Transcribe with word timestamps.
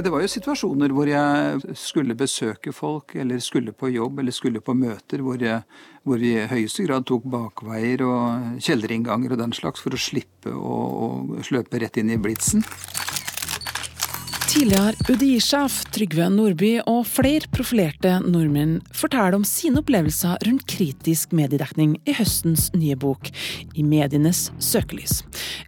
Det, 0.00 0.10
var 0.12 0.22
jo 0.24 0.30
situasjoner 0.32 0.92
hvor 0.96 1.08
jeg 1.10 1.76
skulle 1.76 2.16
besøke 2.18 2.72
folk, 2.72 3.14
eller 3.20 3.40
skulle 3.44 3.74
på 3.76 3.90
jobb, 3.92 4.22
eller 4.22 4.34
skulle 4.34 4.62
på 4.64 4.74
møter, 4.76 5.20
hvor, 5.24 5.40
jeg, 5.40 5.62
hvor 6.08 6.20
vi 6.22 6.34
i 6.38 6.48
høyeste 6.50 6.86
grad 6.88 7.06
tok 7.08 7.26
bakveier 7.30 8.04
og 8.06 8.60
kjellerinnganger 8.64 9.36
og 9.36 9.42
den 9.44 9.56
slags 9.56 9.84
for 9.84 9.96
å 9.96 10.00
slippe 10.00 10.54
å, 10.54 10.80
å 11.36 11.44
sløpe 11.46 11.82
rett 11.82 12.00
inn 12.00 12.12
i 12.14 12.20
blitsen. 12.20 12.64
Tidligere 14.50 14.96
UDI-sjef 15.06 15.76
Trygve 15.94 16.24
Nordby 16.34 16.70
og 16.90 17.04
flere 17.06 17.46
profilerte 17.54 18.16
nordmenn 18.24 18.80
forteller 18.90 19.36
om 19.38 19.44
sine 19.46 19.78
opplevelser 19.78 20.42
rundt 20.42 20.64
kritisk 20.72 21.30
mediedekning 21.38 21.92
i 22.02 22.16
høstens 22.18 22.64
nye 22.74 22.96
bok, 22.98 23.30
I 23.78 23.84
medienes 23.86 24.48
søkelys. 24.58 25.20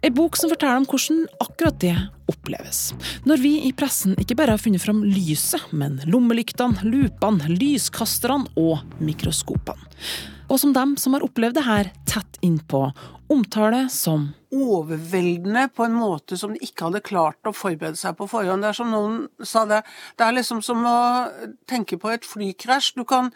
En 0.03 0.17
bok 0.17 0.35
som 0.35 0.51
forteller 0.51 0.81
om 0.81 0.89
hvordan 0.89 1.23
akkurat 1.45 1.79
det 1.79 1.95
oppleves. 2.31 2.93
Når 3.27 3.41
vi 3.43 3.53
i 3.67 3.73
pressen 3.75 4.17
ikke 4.19 4.37
bare 4.39 4.55
har 4.55 4.61
funnet 4.61 4.83
fram 4.83 5.03
lyset, 5.07 5.71
men 5.71 5.99
lommelyktene, 6.09 6.85
lupene, 6.87 7.49
lyskasterne 7.55 8.51
og 8.59 8.83
mikroskopene. 9.03 9.91
Og 10.51 10.59
som 10.59 10.73
dem 10.75 10.97
som 10.99 11.15
har 11.15 11.23
opplevd 11.25 11.57
det 11.57 11.65
her 11.65 11.89
tett 12.09 12.39
innpå, 12.45 12.89
omtaler 13.31 13.87
som 13.89 14.33
overveldende 14.53 15.67
på 15.73 15.85
en 15.87 15.95
måte 15.97 16.37
som 16.37 16.53
de 16.53 16.61
ikke 16.61 16.87
hadde 16.87 17.01
klart 17.05 17.49
å 17.49 17.53
forberede 17.55 17.97
seg 17.97 18.13
på 18.19 18.27
forhånd. 18.29 18.61
Det 18.61 18.69
er 18.69 18.77
som 18.77 18.91
noen 18.93 19.15
sa 19.41 19.63
det, 19.69 19.79
det 20.19 20.27
er 20.27 20.35
liksom 20.37 20.61
som 20.65 20.83
å 20.85 20.99
tenke 21.69 21.97
på 21.97 22.11
et 22.13 22.27
flykrasj. 22.27 22.91
Du 22.99 23.01
kan 23.09 23.31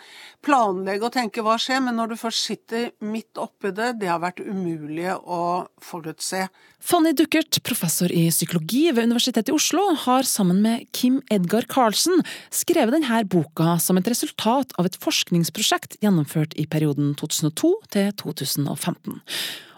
planlegge 0.46 1.08
og 1.08 1.16
tenke 1.16 1.42
hva 1.46 1.58
skjer, 1.62 1.82
men 1.88 1.98
når 1.98 2.14
du 2.14 2.20
først 2.22 2.52
sitter 2.52 2.92
midt 3.02 3.42
oppi 3.42 3.74
det, 3.74 3.96
det 4.02 4.12
har 4.12 4.22
vært 4.22 4.44
umulig 4.46 5.10
å 5.18 5.42
forutse. 5.82 6.46
Fanny 6.78 7.16
Duckert, 7.18 7.64
professor 7.66 8.14
i 8.14 8.28
psykologi 8.30 8.77
ved 8.94 9.08
Universitetet 9.08 9.50
i 9.52 9.56
Oslo, 9.56 9.84
har 10.06 10.28
sammen 10.28 10.60
med 10.64 10.86
Kim 10.96 11.20
Edgar 11.34 11.66
Karlsen 11.70 12.22
skrevet 12.54 12.94
denne 12.94 13.22
boka 13.30 13.78
som 13.82 13.98
et 14.00 14.10
resultat 14.12 14.76
av 14.78 14.90
et 14.90 14.98
forskningsprosjekt 15.02 15.98
gjennomført 16.04 16.54
i 16.60 16.68
perioden 16.70 17.16
2002 17.20 17.72
til 17.96 18.12
2015. 18.22 19.18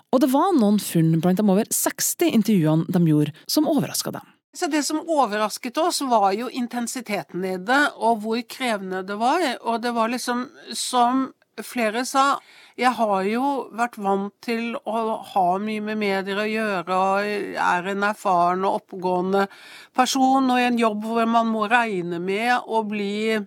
Og 0.09 0.23
det 0.23 0.31
var 0.33 0.52
noen 0.58 0.81
funn 0.81 1.16
blant 1.22 1.39
de 1.39 1.45
over 1.45 1.70
60 1.70 2.33
intervjuene 2.33 2.89
de 2.89 3.02
gjorde, 3.08 3.36
som 3.47 3.70
overraska 3.70 4.14
dem. 4.17 4.36
Så 4.53 4.67
Det 4.67 4.81
som 4.83 5.03
overrasket 5.05 5.77
oss, 5.77 6.02
var 6.02 6.31
jo 6.33 6.50
intensiteten 6.50 7.45
i 7.45 7.58
det, 7.58 7.83
og 7.95 8.23
hvor 8.23 8.42
krevende 8.50 9.03
det 9.05 9.16
var. 9.22 9.45
Og 9.61 9.81
det 9.81 9.94
var 9.94 10.09
liksom, 10.09 10.47
som 10.73 11.30
flere 11.65 12.05
sa, 12.07 12.39
jeg 12.79 12.91
har 12.95 13.23
jo 13.27 13.45
vært 13.75 13.97
vant 13.99 14.33
til 14.45 14.75
å 14.88 15.19
ha 15.33 15.45
mye 15.59 15.83
med 15.83 15.99
medier 15.99 16.39
å 16.39 16.47
gjøre, 16.47 16.97
og 16.97 17.59
er 17.59 17.89
en 17.91 18.05
erfaren 18.07 18.65
og 18.67 18.81
oppegående 18.81 19.47
person, 19.95 20.47
og 20.47 20.59
i 20.59 20.67
en 20.69 20.80
jobb 20.80 21.07
hvor 21.09 21.27
man 21.27 21.52
må 21.52 21.67
regne 21.71 22.21
med 22.23 22.67
å 22.67 22.83
bli 22.87 23.39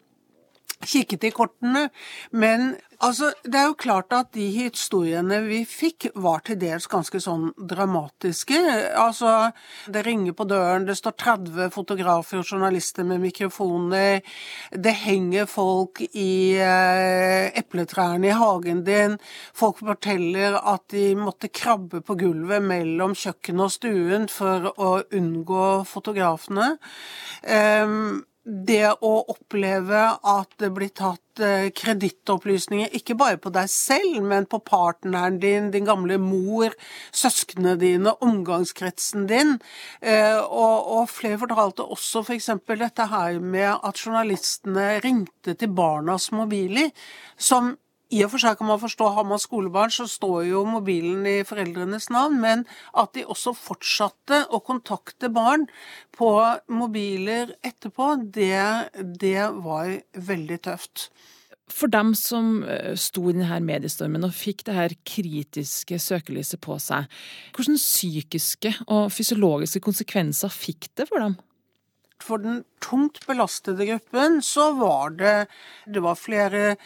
kikket 0.86 1.24
i 1.24 1.30
kortene. 1.34 1.88
Men 2.30 2.76
altså, 3.02 3.32
det 3.44 3.58
er 3.58 3.68
jo 3.70 3.78
klart 3.78 4.12
at 4.14 4.32
de 4.36 4.46
historiene 4.54 5.40
vi 5.46 5.62
fikk, 5.68 6.10
var 6.14 6.42
til 6.46 6.58
dels 6.60 6.88
ganske 6.90 7.20
sånn 7.22 7.50
dramatiske. 7.56 8.58
Altså, 8.98 9.52
det 9.92 10.04
ringer 10.06 10.36
på 10.36 10.46
døren, 10.50 10.86
det 10.88 10.96
står 10.98 11.16
30 11.22 11.72
fotografer 11.74 12.40
og 12.40 12.48
journalister 12.48 13.06
med 13.08 13.22
mikrofoner, 13.22 14.20
det 14.72 14.94
henger 15.04 15.48
folk 15.50 16.02
i 16.08 16.58
eh, 16.60 17.50
epletrærne 17.58 18.30
i 18.30 18.36
hagen 18.36 18.82
din, 18.86 19.18
folk 19.56 19.80
forteller 19.82 20.58
at 20.58 20.88
de 20.92 21.12
måtte 21.18 21.52
krabbe 21.52 22.02
på 22.04 22.16
gulvet 22.20 22.64
mellom 22.64 23.16
kjøkkenet 23.18 23.66
og 23.66 23.74
stuen 23.74 24.28
for 24.32 24.72
å 24.72 24.92
unngå 25.14 25.66
fotografene. 25.88 26.76
Um, 27.42 28.22
det 28.42 28.88
å 29.06 29.12
oppleve 29.30 30.00
at 30.18 30.54
det 30.58 30.72
blir 30.74 30.90
tatt 30.98 31.42
eh, 31.42 31.68
kredittopplysninger, 31.78 32.90
ikke 32.98 33.14
bare 33.18 33.38
på 33.38 33.52
deg 33.54 33.70
selv, 33.70 34.18
men 34.26 34.48
på 34.50 34.58
partneren 34.66 35.38
din, 35.42 35.70
din 35.74 35.86
gamle 35.86 36.18
mor, 36.18 36.74
søsknene 37.14 37.76
dine, 37.78 38.16
omgangskretsen 38.24 39.28
din. 39.30 39.54
Eh, 40.00 40.40
og, 40.42 40.90
og 40.96 41.12
flere 41.12 41.38
fortalte 41.44 41.86
også 41.86 42.24
f.eks. 42.26 42.50
For 42.66 42.82
dette 42.82 43.06
her 43.12 43.38
med 43.38 43.70
at 43.76 44.02
journalistene 44.02 44.96
ringte 45.06 45.54
til 45.58 45.70
barnas 45.78 46.32
mobiler, 46.34 46.90
som 47.38 47.76
i 48.12 48.22
og 48.26 48.32
for 48.34 48.42
seg 48.42 48.58
kan 48.60 48.68
man 48.68 48.80
forstå, 48.82 49.08
har 49.16 49.26
man 49.28 49.40
skolebarn, 49.40 49.92
så 49.94 50.06
står 50.10 50.46
jo 50.50 50.64
mobilen 50.68 51.24
i 51.28 51.36
foreldrenes 51.48 52.10
navn, 52.12 52.38
men 52.42 52.64
at 52.98 53.14
de 53.16 53.24
også 53.24 53.54
fortsatte 53.56 54.44
å 54.52 54.60
kontakte 54.64 55.32
barn 55.32 55.66
på 56.16 56.32
mobiler 56.72 57.54
etterpå, 57.64 58.14
det, 58.34 58.92
det 59.00 59.48
var 59.64 59.96
veldig 60.32 60.60
tøft. 60.68 61.08
For 61.72 61.88
dem 61.88 62.12
som 62.18 62.60
eh, 62.68 62.92
sto 63.00 63.30
i 63.30 63.36
denne 63.36 63.60
mediestormen 63.64 64.26
og 64.26 64.34
fikk 64.36 64.66
det 64.66 64.76
her 64.76 64.94
kritiske 65.08 65.96
søkelyset 66.02 66.60
på 66.60 66.76
seg, 66.82 67.08
hvilke 67.56 67.78
psykiske 67.78 68.74
og 68.88 69.08
fysiologiske 69.14 69.80
konsekvenser 69.84 70.52
fikk 70.52 70.90
det 71.00 71.08
for 71.08 71.24
dem? 71.24 71.38
For 72.22 72.42
den 72.42 72.62
tungt 72.82 73.26
belastede 73.26 73.86
gruppen 73.86 74.42
så 74.42 74.72
var 74.72 75.10
det 75.10 75.46
Det 75.86 76.00
var 76.00 76.14
flere 76.14 76.76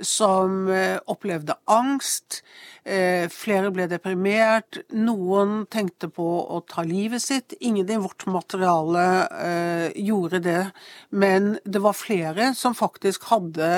som 0.00 0.68
eh, 0.70 0.98
opplevde 1.10 1.56
angst. 1.70 2.42
Eh, 2.84 3.26
flere 3.32 3.70
ble 3.74 3.86
deprimert. 3.90 4.78
Noen 4.94 5.64
tenkte 5.72 6.08
på 6.12 6.24
å 6.24 6.60
ta 6.70 6.84
livet 6.86 7.22
sitt. 7.22 7.54
Ingen 7.60 7.90
i 7.90 7.98
vårt 7.98 8.26
materiale 8.30 9.04
eh, 9.42 9.86
gjorde 10.06 10.40
det, 10.44 10.62
men 11.10 11.56
det 11.64 11.82
var 11.82 11.98
flere 11.98 12.52
som 12.54 12.76
faktisk 12.78 13.26
hadde 13.32 13.70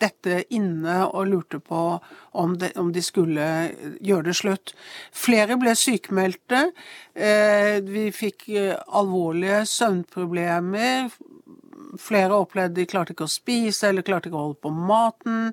dette 0.00 0.40
inne 0.54 0.96
og 1.06 1.28
lurte 1.30 1.58
på 1.62 1.82
om 2.34 2.54
de, 2.58 3.02
skulle 3.02 3.46
gjøre 4.00 4.28
det 4.28 4.36
slutt. 4.38 4.74
Flere 5.14 5.56
ble 5.60 5.74
sykemeldte. 5.78 6.66
Vi 7.14 8.04
fikk 8.14 8.46
alvorlige 8.54 9.63
søvnproblemer. 9.68 11.10
Flere 12.00 12.38
opplevde 12.42 12.80
de 12.80 12.86
klarte 12.90 13.14
ikke 13.14 13.28
å 13.28 13.30
spise 13.30 13.88
eller 13.88 14.06
klarte 14.06 14.30
ikke 14.30 14.38
å 14.38 14.46
holde 14.48 14.62
på 14.64 14.72
maten. 14.74 15.52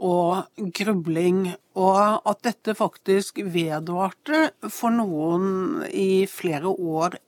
Og 0.00 0.70
grubling. 0.78 1.44
Og 1.78 2.00
at 2.00 2.42
dette 2.46 2.76
faktisk 2.78 3.42
vedvarte 3.44 4.48
for 4.72 4.94
noen 4.94 5.84
i 5.92 6.24
flere 6.30 6.72
år, 6.72 7.18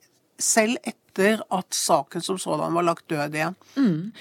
selv 0.41 0.81
etter 0.87 1.43
at 1.53 1.75
saken 1.75 2.23
som 2.25 2.39
sådan 2.41 2.73
var 2.73 2.87
lagt 2.87 3.07
død 3.11 3.37
igjen. 3.37 3.57
Mm. 3.77 4.11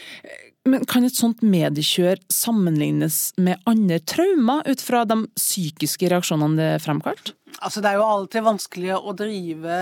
Men 0.69 0.85
kan 0.85 1.07
et 1.09 1.17
sånt 1.17 1.41
mediekjør 1.41 2.21
sammenlignes 2.29 3.31
med 3.41 3.63
andre 3.69 3.97
traumer 4.05 4.67
ut 4.69 4.83
fra 4.85 5.07
de 5.09 5.23
psykiske 5.39 6.11
reaksjonene 6.13 6.59
det 6.61 6.83
fremkalt? 6.85 7.33
Altså, 7.59 7.81
det 7.81 7.91
er 7.91 7.99
jo 7.99 8.07
alltid 8.07 8.45
vanskelig 8.45 8.93
å 8.99 9.15
drive 9.17 9.79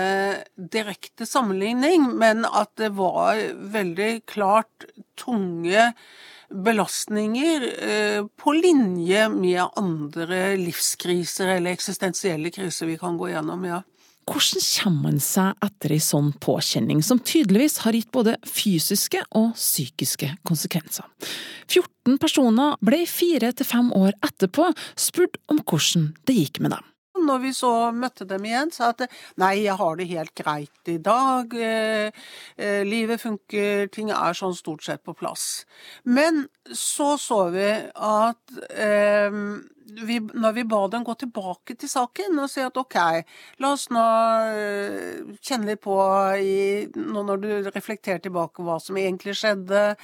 direkte 0.55 1.27
sammenligning, 1.27 2.07
men 2.19 2.47
at 2.47 2.71
det 2.79 2.93
var 2.97 3.43
veldig 3.75 4.11
klart 4.29 4.87
tunge 5.19 5.91
belastninger 6.49 7.67
eh, 7.85 8.23
på 8.39 8.55
linje 8.57 9.27
med 9.29 9.61
andre 9.77 10.55
livskriser 10.57 11.57
eller 11.57 11.75
eksistensielle 11.75 12.49
kriser 12.55 12.89
vi 12.89 12.97
kan 12.97 13.19
gå 13.19 13.29
gjennom, 13.35 13.67
ja. 13.67 13.83
Hvordan 14.29 14.61
kommer 14.61 15.09
man 15.09 15.21
seg 15.23 15.63
etter 15.65 15.93
ei 15.95 16.01
sånn 16.03 16.29
påkjenning, 16.43 17.01
som 17.05 17.17
tydeligvis 17.17 17.79
har 17.81 17.97
gitt 17.97 18.11
både 18.13 18.35
fysiske 18.45 19.23
og 19.39 19.55
psykiske 19.57 20.29
konsekvenser? 20.45 21.07
14 21.69 22.19
personer 22.21 22.77
ble 22.85 23.01
fire 23.09 23.49
til 23.57 23.65
fem 23.65 23.89
år 23.97 24.13
etterpå 24.25 24.69
spurt 24.99 25.41
om 25.49 25.63
hvordan 25.63 26.11
det 26.29 26.37
gikk 26.37 26.61
med 26.61 26.77
dem. 26.77 26.85
Når 27.29 27.41
vi 27.43 27.53
så 27.55 27.71
møtte 27.95 28.25
dem 28.29 28.45
igjen, 28.47 28.73
sa 28.73 28.91
at 28.93 29.05
nei, 29.41 29.53
jeg 29.63 29.77
har 29.79 29.99
det 29.99 30.09
helt 30.09 30.35
greit 30.37 30.89
i 30.89 30.97
dag, 31.03 31.53
eh, 31.53 32.11
eh, 32.57 32.81
livet 32.87 33.21
funker, 33.21 33.89
ting 33.93 34.09
er 34.13 34.37
sånn 34.37 34.57
stort 34.57 34.85
sett 34.85 35.03
på 35.05 35.15
plass. 35.17 35.65
Men 36.03 36.47
så 36.73 37.15
så 37.21 37.49
vi 37.53 37.67
at 37.95 38.57
eh, 38.69 39.37
vi, 40.05 40.19
når 40.19 40.53
vi 40.53 40.63
ba 40.69 40.83
dem 40.91 41.03
gå 41.05 41.15
tilbake 41.17 41.75
til 41.79 41.89
saken 41.89 42.37
og 42.43 42.49
si 42.51 42.61
at 42.61 42.77
OK, 42.77 42.97
la 43.63 43.71
oss 43.73 43.87
nå 43.93 44.03
eh, 44.53 45.31
kjenne 45.41 45.71
litt 45.71 45.81
på 45.81 45.97
i, 46.37 46.59
nå 46.93 47.23
når 47.25 47.41
du 47.41 47.49
reflekterer 47.71 48.21
tilbake 48.23 48.65
hva 48.65 48.77
som 48.83 48.99
egentlig 49.01 49.35
skjedde, 49.39 49.95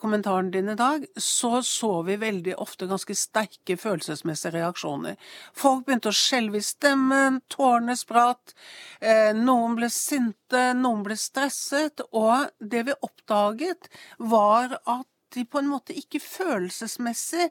kommentaren 0.00 0.52
din 0.54 0.70
i 0.70 0.78
dag, 0.78 1.06
så 1.16 1.58
så 1.66 1.90
vi 2.06 2.18
veldig 2.20 2.56
ofte 2.62 2.88
ganske 2.90 3.16
sterke 3.18 3.76
følelsesmessige 3.80 4.54
reaksjoner. 4.58 5.18
Folk 5.56 5.86
begynte 5.86 6.12
å 6.12 6.16
skjelve 6.16 6.62
stemmen, 6.64 7.40
tårene 7.52 7.96
spratt, 7.98 8.54
eh, 9.00 9.32
noen 9.36 9.76
ble 9.78 9.90
sinte, 9.92 10.66
noen 10.78 11.02
ble 11.06 11.16
stresset, 11.20 12.04
og 12.12 12.50
det 12.60 12.86
vi 12.88 13.00
oppdaget, 13.06 13.90
var 14.18 14.78
at 14.84 15.08
de 15.34 15.42
på 15.50 15.58
en 15.58 15.70
måte 15.72 15.96
ikke 15.98 16.20
følelsesmessig 16.22 17.48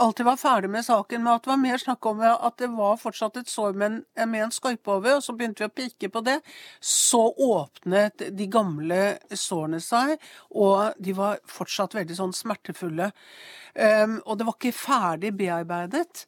alltid 0.00 0.26
var 0.26 0.36
ferdig 0.36 0.70
med 0.70 0.84
saken, 0.84 1.22
men 1.22 1.34
at 1.34 1.44
det 1.44 1.50
var 1.50 1.60
mer 1.60 1.78
snakk 1.78 2.06
om 2.06 2.20
at 2.24 2.56
det 2.58 2.68
var 2.72 2.98
fortsatt 3.00 3.36
et 3.40 3.50
sår 3.50 3.74
med 3.76 3.86
en, 3.90 4.30
med 4.30 4.44
en 4.46 4.54
skorpe 4.54 4.92
over, 4.92 5.18
og 5.18 5.24
så 5.24 5.34
begynte 5.36 5.64
vi 5.64 5.68
å 5.68 5.74
pirke 5.74 6.10
på 6.12 6.22
det. 6.24 6.38
Så 6.80 7.22
åpnet 7.34 8.24
de 8.36 8.46
gamle 8.50 9.00
sårene 9.34 9.80
seg, 9.84 10.16
og 10.54 10.96
de 10.98 11.16
var 11.16 11.40
fortsatt 11.48 11.98
veldig 11.98 12.16
sånn 12.16 12.36
smertefulle. 12.36 13.10
Um, 13.74 14.18
og 14.24 14.38
det 14.38 14.46
var 14.48 14.58
ikke 14.58 14.76
ferdig 14.76 15.34
bearbeidet. 15.38 16.24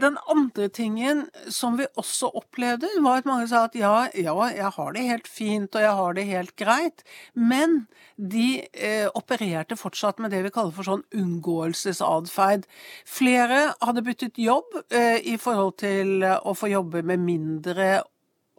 Den 0.00 0.16
andre 0.30 0.68
tingen 0.72 1.26
som 1.52 1.76
vi 1.76 1.86
også 2.00 2.30
opplevde, 2.40 2.88
var 3.04 3.20
at 3.20 3.28
mange 3.28 3.48
sa 3.50 3.66
at 3.68 3.76
ja, 3.78 4.06
ja, 4.16 4.34
jeg 4.54 4.70
har 4.76 4.94
det 4.96 5.04
helt 5.08 5.28
fint 5.28 5.76
og 5.76 5.84
jeg 5.84 5.98
har 6.00 6.16
det 6.16 6.24
helt 6.28 6.54
greit, 6.56 7.04
men 7.34 7.84
de 8.16 8.64
eh, 8.72 9.06
opererte 9.12 9.76
fortsatt 9.76 10.22
med 10.22 10.32
det 10.32 10.44
vi 10.46 10.54
kaller 10.54 10.74
for 10.74 10.88
sånn 10.88 11.04
unngåelsesatferd. 11.12 12.66
Flere 13.04 13.60
hadde 13.82 14.06
byttet 14.06 14.40
jobb 14.40 14.80
eh, 14.88 15.20
i 15.20 15.36
forhold 15.40 15.76
til 15.84 16.24
å 16.24 16.56
få 16.56 16.72
jobbe 16.72 17.04
med 17.04 17.22
mindre 17.26 18.02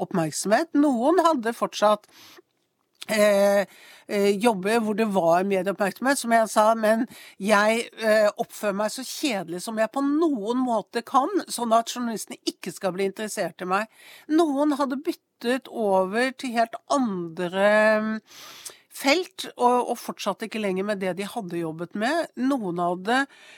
oppmerksomhet. 0.02 0.74
Noen 0.78 1.22
hadde 1.26 1.56
fortsatt 1.56 2.10
Eh, 3.10 3.66
eh, 4.08 4.30
jobbe 4.42 4.80
hvor 4.82 4.96
det 4.98 5.06
var 5.14 5.44
medieoppmerksomhet, 5.46 6.18
som 6.18 6.32
jeg 6.34 6.50
sa, 6.50 6.66
men 6.74 7.06
jeg 7.38 7.84
eh, 8.02 8.30
oppfører 8.42 8.80
meg 8.80 8.94
så 8.94 9.06
kjedelig 9.06 9.62
som 9.62 9.78
jeg 9.78 9.92
på 9.94 10.02
noen 10.06 10.64
måte 10.66 11.04
kan, 11.06 11.30
sånn 11.46 11.76
at 11.78 11.94
journalistene 11.94 12.42
ikke 12.50 12.74
skal 12.74 12.96
bli 12.96 13.06
interessert 13.12 13.62
i 13.62 13.70
meg. 13.70 13.94
Noen 14.34 14.74
hadde 14.80 14.98
byttet 15.06 15.70
over 15.70 16.34
til 16.34 16.56
helt 16.58 16.80
andre 16.90 17.70
felt, 18.96 19.48
og, 19.56 19.92
og 19.92 19.98
fortsatte 20.00 20.48
ikke 20.48 20.62
lenger 20.64 20.88
med 20.88 21.02
det 21.04 21.16
de 21.18 21.28
hadde 21.28 21.60
jobbet 21.60 21.96
med. 22.00 22.30
Noen 22.40 22.80
hadde 22.80 23.18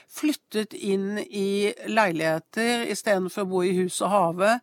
flyttet 0.10 0.74
inn 0.74 1.20
i 1.22 1.70
leiligheter 1.90 2.88
istedenfor 2.92 3.46
å 3.46 3.50
bo 3.52 3.62
i 3.66 3.76
hus 3.78 4.00
og 4.06 4.14
hage. 4.14 4.54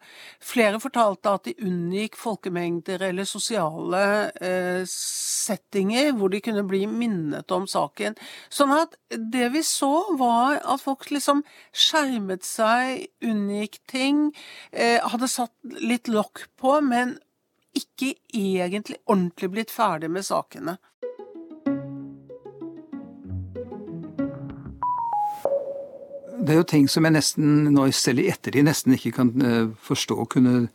Flere 0.42 0.80
fortalte 0.82 1.34
at 1.36 1.46
de 1.48 1.54
unngikk 1.62 2.18
folkemengder 2.18 3.06
eller 3.10 3.28
sosiale 3.28 4.04
eh, 4.42 4.82
settinger 4.90 6.12
hvor 6.18 6.32
de 6.32 6.42
kunne 6.44 6.66
bli 6.68 6.84
minnet 6.90 7.54
om 7.54 7.68
saken. 7.70 8.18
Sånn 8.52 8.74
at 8.74 8.98
det 9.14 9.52
vi 9.54 9.62
så, 9.66 9.92
var 10.18 10.58
at 10.58 10.82
folk 10.82 11.06
liksom 11.14 11.44
skjermet 11.70 12.46
seg, 12.46 13.06
unngikk 13.24 13.78
ting, 13.90 14.26
eh, 14.72 14.98
hadde 15.04 15.30
satt 15.30 15.54
litt 15.84 16.10
lokk 16.10 16.48
på, 16.60 16.80
men 16.84 17.18
ikke 17.78 18.14
egentlig 18.32 19.00
ordentlig 19.06 19.50
blitt 19.54 19.74
ferdig 19.74 20.10
med 20.10 20.26
sakene. 20.26 20.78
Det 26.44 26.52
er 26.52 26.58
jo 26.58 26.64
ting 26.68 26.88
som 26.92 27.06
jeg 27.06 27.14
nesten 27.14 27.52
nå 27.72 27.86
selv 27.96 28.20
i 28.20 28.26
ettertid 28.28 28.66
nesten 28.66 28.92
ikke 28.96 29.14
kan 29.16 29.30
eh, 29.40 29.70
forstå 29.86 30.26
kunne, 30.34 30.66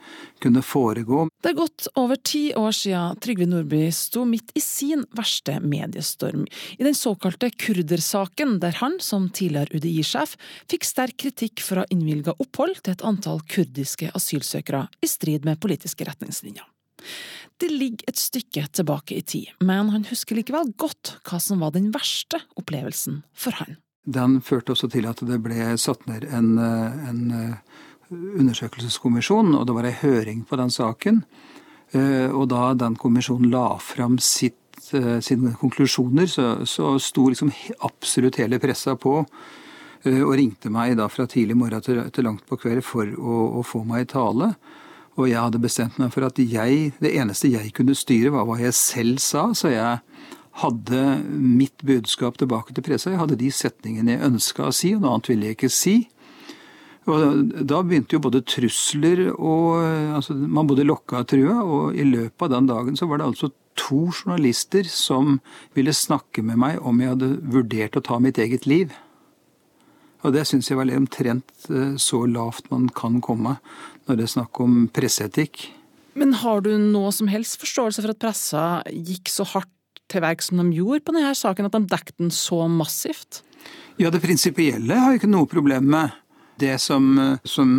kunne 0.41 0.63
foregå. 0.65 1.27
Det 1.43 1.51
er 1.51 1.59
gått 1.59 1.85
over 1.99 2.17
ti 2.25 2.41
år 2.57 2.73
siden 2.73 3.19
Trygve 3.21 3.45
Nordby 3.49 3.83
sto 3.93 4.23
midt 4.25 4.49
i 4.57 4.63
sin 4.65 5.05
verste 5.17 5.59
mediestorm, 5.61 6.47
i 6.79 6.87
den 6.87 6.97
såkalte 6.97 7.51
kurdersaken, 7.53 8.57
der 8.63 8.79
han, 8.81 8.97
som 9.03 9.29
tidligere 9.29 9.77
UDI-sjef, 9.77 10.33
fikk 10.71 10.89
sterk 10.89 11.19
kritikk 11.21 11.61
for 11.61 11.77
å 11.77 11.85
ha 11.85 11.93
innvilga 11.93 12.33
opphold 12.39 12.81
til 12.81 12.95
et 12.95 13.05
antall 13.05 13.43
kurdiske 13.51 14.09
asylsøkere, 14.17 14.87
i 15.05 15.11
strid 15.11 15.45
med 15.45 15.61
politiske 15.61 16.07
retningslinjer. 16.09 16.65
Det 17.59 17.69
ligger 17.73 18.07
et 18.11 18.19
stykke 18.19 18.65
tilbake 18.71 19.17
i 19.17 19.25
tid, 19.25 19.51
men 19.59 19.91
han 19.91 20.07
husker 20.07 20.37
likevel 20.39 20.71
godt 20.79 21.17
hva 21.27 21.41
som 21.43 21.59
var 21.63 21.75
den 21.75 21.89
verste 21.95 22.39
opplevelsen 22.59 23.21
for 23.35 23.57
han. 23.59 23.77
Den 24.07 24.39
førte 24.41 24.73
også 24.73 24.87
til 24.89 25.09
at 25.09 25.19
det 25.27 25.41
ble 25.43 25.73
satt 25.77 26.05
ned 26.07 26.23
en, 26.33 26.53
en 26.57 27.23
undersøkelseskommisjon, 28.09 29.53
og 29.57 29.67
det 29.67 29.75
var 29.75 29.87
ei 29.89 29.97
høring 29.99 30.45
på 30.47 30.57
den 30.59 30.71
saken. 30.73 31.21
Eh, 31.91 32.29
og 32.29 32.49
da 32.51 32.73
den 32.77 32.97
kommisjonen 32.99 33.49
la 33.53 33.77
fram 33.81 34.19
sitt, 34.21 34.77
eh, 34.93 35.17
sine 35.25 35.55
konklusjoner, 35.57 36.27
så, 36.29 36.51
så 36.65 36.93
sto 37.01 37.29
liksom 37.29 37.51
absolutt 37.85 38.37
hele 38.41 38.59
pressa 38.61 38.95
på 38.99 39.15
eh, 39.23 40.21
og 40.21 40.35
ringte 40.37 40.69
meg 40.73 40.97
da 40.99 41.09
fra 41.09 41.25
tidlig 41.29 41.57
morgen 41.57 41.81
til 41.85 42.25
langt 42.27 42.45
på 42.49 42.59
kveld 42.61 42.85
for 42.85 43.09
å, 43.09 43.39
å 43.59 43.65
få 43.65 43.83
meg 43.89 44.05
i 44.05 44.11
tale. 44.13 44.53
Og 45.19 45.27
jeg 45.27 45.41
hadde 45.41 45.59
bestemt 45.59 45.97
meg 45.99 46.13
for 46.15 46.23
at 46.29 46.37
jeg, 46.39 46.93
det 47.03 47.11
eneste 47.19 47.51
jeg 47.51 47.73
kunne 47.75 47.97
styre, 47.97 48.31
var 48.31 48.47
hva 48.47 48.55
jeg 48.61 48.75
selv 48.77 49.19
sa. 49.23 49.49
Så 49.57 49.73
jeg 49.73 49.99
hadde 50.61 51.01
mitt 51.27 51.83
budskap 51.85 52.39
tilbake 52.39 52.75
til 52.75 52.85
pressa. 52.85 53.11
Jeg 53.11 53.19
hadde 53.19 53.39
de 53.39 53.51
setningene 53.51 54.15
jeg 54.15 54.29
ønska 54.29 54.69
å 54.69 54.75
si, 54.75 54.93
og 54.95 55.03
noe 55.03 55.17
annet 55.17 55.31
ville 55.31 55.49
jeg 55.49 55.59
ikke 55.59 55.71
si. 55.75 55.97
Og 57.09 57.65
da 57.65 57.79
begynte 57.81 58.15
jo 58.15 58.21
både 58.21 58.43
trusler 58.45 59.29
og 59.31 59.79
altså 60.19 60.35
Man 60.35 60.67
både 60.69 60.85
lokka 60.85 61.23
og 61.23 61.29
trua, 61.31 61.57
og 61.63 61.97
i 61.97 62.05
løpet 62.05 62.45
av 62.45 62.53
den 62.53 62.69
dagen 62.69 62.99
så 62.99 63.07
var 63.09 63.19
det 63.19 63.29
altså 63.31 63.51
to 63.79 64.09
journalister 64.11 64.87
som 64.91 65.39
ville 65.77 65.95
snakke 65.95 66.43
med 66.45 66.59
meg 66.59 66.79
om 66.85 66.99
jeg 66.99 67.15
hadde 67.15 67.29
vurdert 67.55 67.97
å 67.97 68.03
ta 68.05 68.19
mitt 68.21 68.39
eget 68.41 68.67
liv. 68.69 68.93
Og 70.25 70.35
det 70.35 70.45
syns 70.47 70.69
jeg 70.69 70.79
var 70.79 70.89
omtrent 70.95 71.69
eh, 71.71 71.95
så 72.01 72.23
lavt 72.27 72.69
man 72.73 72.89
kan 72.95 73.19
komme 73.23 73.57
når 74.07 74.19
det 74.19 74.25
er 74.25 74.33
snakk 74.35 74.59
om 74.63 74.87
presseetikk. 74.91 75.67
Men 76.19 76.33
har 76.41 76.63
du 76.65 76.73
noe 76.81 77.11
som 77.15 77.29
helst 77.31 77.59
forståelse 77.61 78.03
for 78.03 78.13
at 78.13 78.21
pressa 78.21 78.63
gikk 78.89 79.29
så 79.31 79.45
hardt 79.53 79.71
til 80.09 80.23
verks 80.25 80.49
som 80.49 80.59
de 80.59 80.79
gjorde 80.79 81.05
på 81.05 81.13
denne 81.13 81.35
saken, 81.37 81.69
at 81.69 81.75
de 81.75 81.91
dekket 81.91 82.17
den 82.17 82.33
så 82.33 82.63
massivt? 82.71 83.43
Ja, 84.01 84.09
det 84.09 84.23
prinsipielle 84.23 84.97
har 84.97 85.13
jeg 85.13 85.21
ikke 85.21 85.31
noe 85.31 85.49
problem 85.49 85.87
med. 85.93 86.17
Det 86.59 86.73
som, 86.83 87.05
som, 87.47 87.69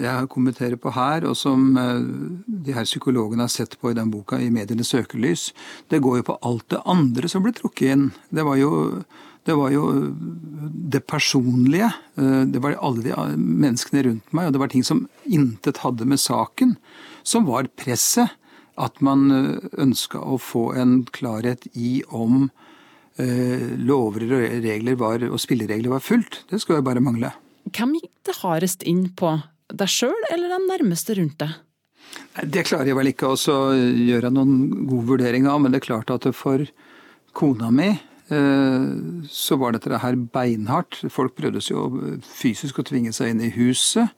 jeg 0.00 0.28
kommenterer 0.32 0.78
på 0.80 0.92
her, 0.94 1.26
og 1.28 1.34
som 1.36 1.74
eh, 1.76 1.98
de 2.64 2.72
her 2.72 2.86
psykologene 2.88 3.44
har 3.44 3.52
sett 3.52 3.76
på 3.80 3.90
i 3.92 3.96
den 3.98 4.08
boka, 4.12 4.38
i 4.40 4.48
Medienes 4.54 4.88
søkelys, 4.94 5.50
det 5.92 6.00
går 6.00 6.22
jo 6.22 6.28
på 6.30 6.38
alt 6.48 6.64
det 6.72 6.80
andre 6.88 7.28
som 7.28 7.44
ble 7.44 7.52
trukket 7.58 7.92
inn. 7.92 8.06
Det 8.32 8.46
var 8.46 8.56
jo 8.56 8.72
det 9.44 9.54
var 9.58 9.72
jo 9.74 9.86
det 10.92 11.00
personlige. 11.00 11.92
Eh, 12.18 12.42
det 12.46 12.62
var 12.62 12.78
alle 12.78 13.02
de 13.02 13.14
menneskene 13.36 14.04
rundt 14.06 14.34
meg, 14.34 14.48
og 14.48 14.54
det 14.54 14.62
var 14.62 14.70
ting 14.70 14.84
som 14.86 15.06
intet 15.24 15.82
hadde 15.82 16.06
med 16.06 16.20
saken, 16.22 16.76
som 17.22 17.48
var 17.50 17.70
presset. 17.78 18.38
At 18.80 19.02
man 19.04 19.26
eh, 19.34 19.64
ønska 19.82 20.20
å 20.22 20.38
få 20.40 20.70
en 20.80 21.02
klarhet 21.12 21.66
i 21.74 22.00
om 22.08 22.46
eh, 23.20 23.66
lover 23.82 24.24
og 24.30 24.46
regler 24.64 24.96
var, 25.00 25.26
og 25.28 25.42
spilleregler 25.42 25.92
var 25.92 26.04
fulgt. 26.04 26.44
Det 26.48 26.62
skulle 26.62 26.80
jo 26.80 26.86
bare 26.86 27.02
mangle. 27.04 27.34
Hvem 27.68 27.98
gikk 27.98 28.14
det 28.30 28.38
hardest 28.40 28.86
inn 28.88 29.10
på? 29.18 29.34
Deg 29.72 29.90
sjøl 29.90 30.30
eller 30.30 30.54
den 30.54 30.70
nærmeste 30.70 31.18
rundt 31.18 31.36
deg? 31.42 31.58
Det 32.48 32.64
klarer 32.68 32.90
jeg 32.90 32.96
vel 32.96 33.10
ikke 33.12 33.34
å 33.34 33.60
gjøre 33.72 34.30
noen 34.32 34.86
god 34.88 35.04
vurdering 35.10 35.46
av, 35.48 35.60
men 35.62 35.72
det 35.72 35.82
er 35.82 35.88
klart 35.90 36.10
at 36.12 36.26
for 36.36 36.64
kona 37.36 37.70
mi 37.72 37.90
Eh, 37.92 38.11
så 38.32 39.56
var 39.60 39.74
dette 39.74 39.98
her 40.02 40.16
beinhardt. 40.32 41.02
Folk 41.12 41.34
prøvde 41.36 41.60
jo 41.66 41.86
fysisk 42.24 42.80
å 42.80 42.86
tvinge 42.86 43.12
seg 43.12 43.32
inn 43.32 43.42
i 43.44 43.52
huset. 43.52 44.12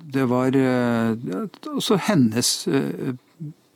Det 0.00 0.24
var 0.30 0.56
eh, 0.56 1.12
også 1.68 1.98
hennes 2.08 2.50
eh, 2.68 3.14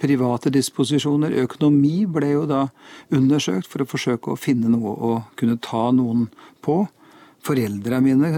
private 0.00 0.52
disposisjoner. 0.54 1.36
Økonomi 1.44 2.04
ble 2.10 2.32
jo 2.34 2.44
da 2.48 2.66
undersøkt 3.14 3.68
for 3.70 3.84
å 3.84 3.88
forsøke 3.88 4.32
å 4.32 4.40
finne 4.40 4.72
noe 4.72 4.94
å 4.94 5.14
kunne 5.38 5.60
ta 5.62 5.90
noen 5.94 6.28
på. 6.64 6.84
Foreldrene 7.44 8.00
mine 8.04 8.30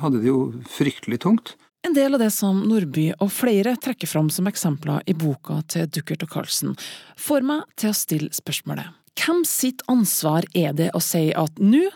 hadde 0.00 0.22
det 0.22 0.30
jo 0.30 0.42
fryktelig 0.72 1.20
tungt. 1.24 1.56
En 1.86 1.94
del 1.94 2.16
av 2.16 2.20
det 2.20 2.32
som 2.34 2.64
Nordby 2.66 3.12
og 3.22 3.30
flere 3.32 3.76
trekker 3.78 4.10
fram 4.10 4.32
som 4.34 4.48
eksempler 4.50 5.04
i 5.06 5.14
boka 5.16 5.60
til 5.70 5.86
Duckert 5.86 6.24
og 6.26 6.32
Carlsen, 6.32 6.74
får 7.16 7.46
meg 7.46 7.68
til 7.78 7.92
å 7.92 7.96
stille 7.96 8.34
spørsmålet 8.34 8.97
hvem 9.18 9.42
sitt 9.48 9.82
ansvar 9.90 10.46
er 10.56 10.76
det 10.78 10.92
å 10.94 11.02
si 11.02 11.28
at 11.36 11.58
nå, 11.60 11.88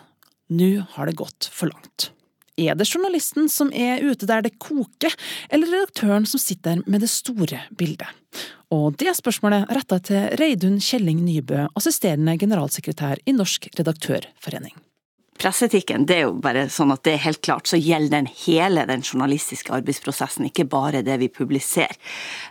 nå 0.52 0.72
har 0.96 1.08
det 1.08 1.18
gått 1.20 1.48
for 1.52 1.72
langt? 1.72 2.10
Er 2.60 2.76
det 2.76 2.84
journalisten 2.90 3.48
som 3.48 3.70
er 3.72 4.04
ute 4.04 4.28
der 4.28 4.44
det 4.44 4.58
koker, 4.60 5.14
eller 5.48 5.72
redaktøren 5.72 6.28
som 6.28 6.42
sitter 6.42 6.82
med 6.84 7.00
det 7.00 7.10
store 7.10 7.64
bildet? 7.78 8.10
Og 8.72 8.96
det 9.00 9.16
spørsmålet 9.16 9.72
retta 9.72 9.98
til 10.04 10.30
Reidun 10.40 10.78
Kjelling 10.80 11.24
Nybø, 11.24 11.66
assisterende 11.76 12.36
generalsekretær 12.40 13.24
i 13.24 13.36
Norsk 13.36 13.70
redaktørforening 13.78 14.76
presseetikken, 15.42 16.04
det 16.06 16.16
er 16.16 16.26
jo 16.28 16.34
bare 16.42 16.68
sånn 16.70 16.92
at 16.94 17.02
det 17.06 17.16
er 17.16 17.24
helt 17.24 17.40
klart, 17.42 17.66
så 17.66 17.78
gjelder 17.80 18.14
den 18.14 18.28
hele 18.44 18.84
den 18.86 19.02
journalistiske 19.02 19.72
arbeidsprosessen, 19.74 20.46
ikke 20.48 20.68
bare 20.70 21.02
det 21.06 21.16
vi 21.18 21.28
publiserer. 21.32 21.96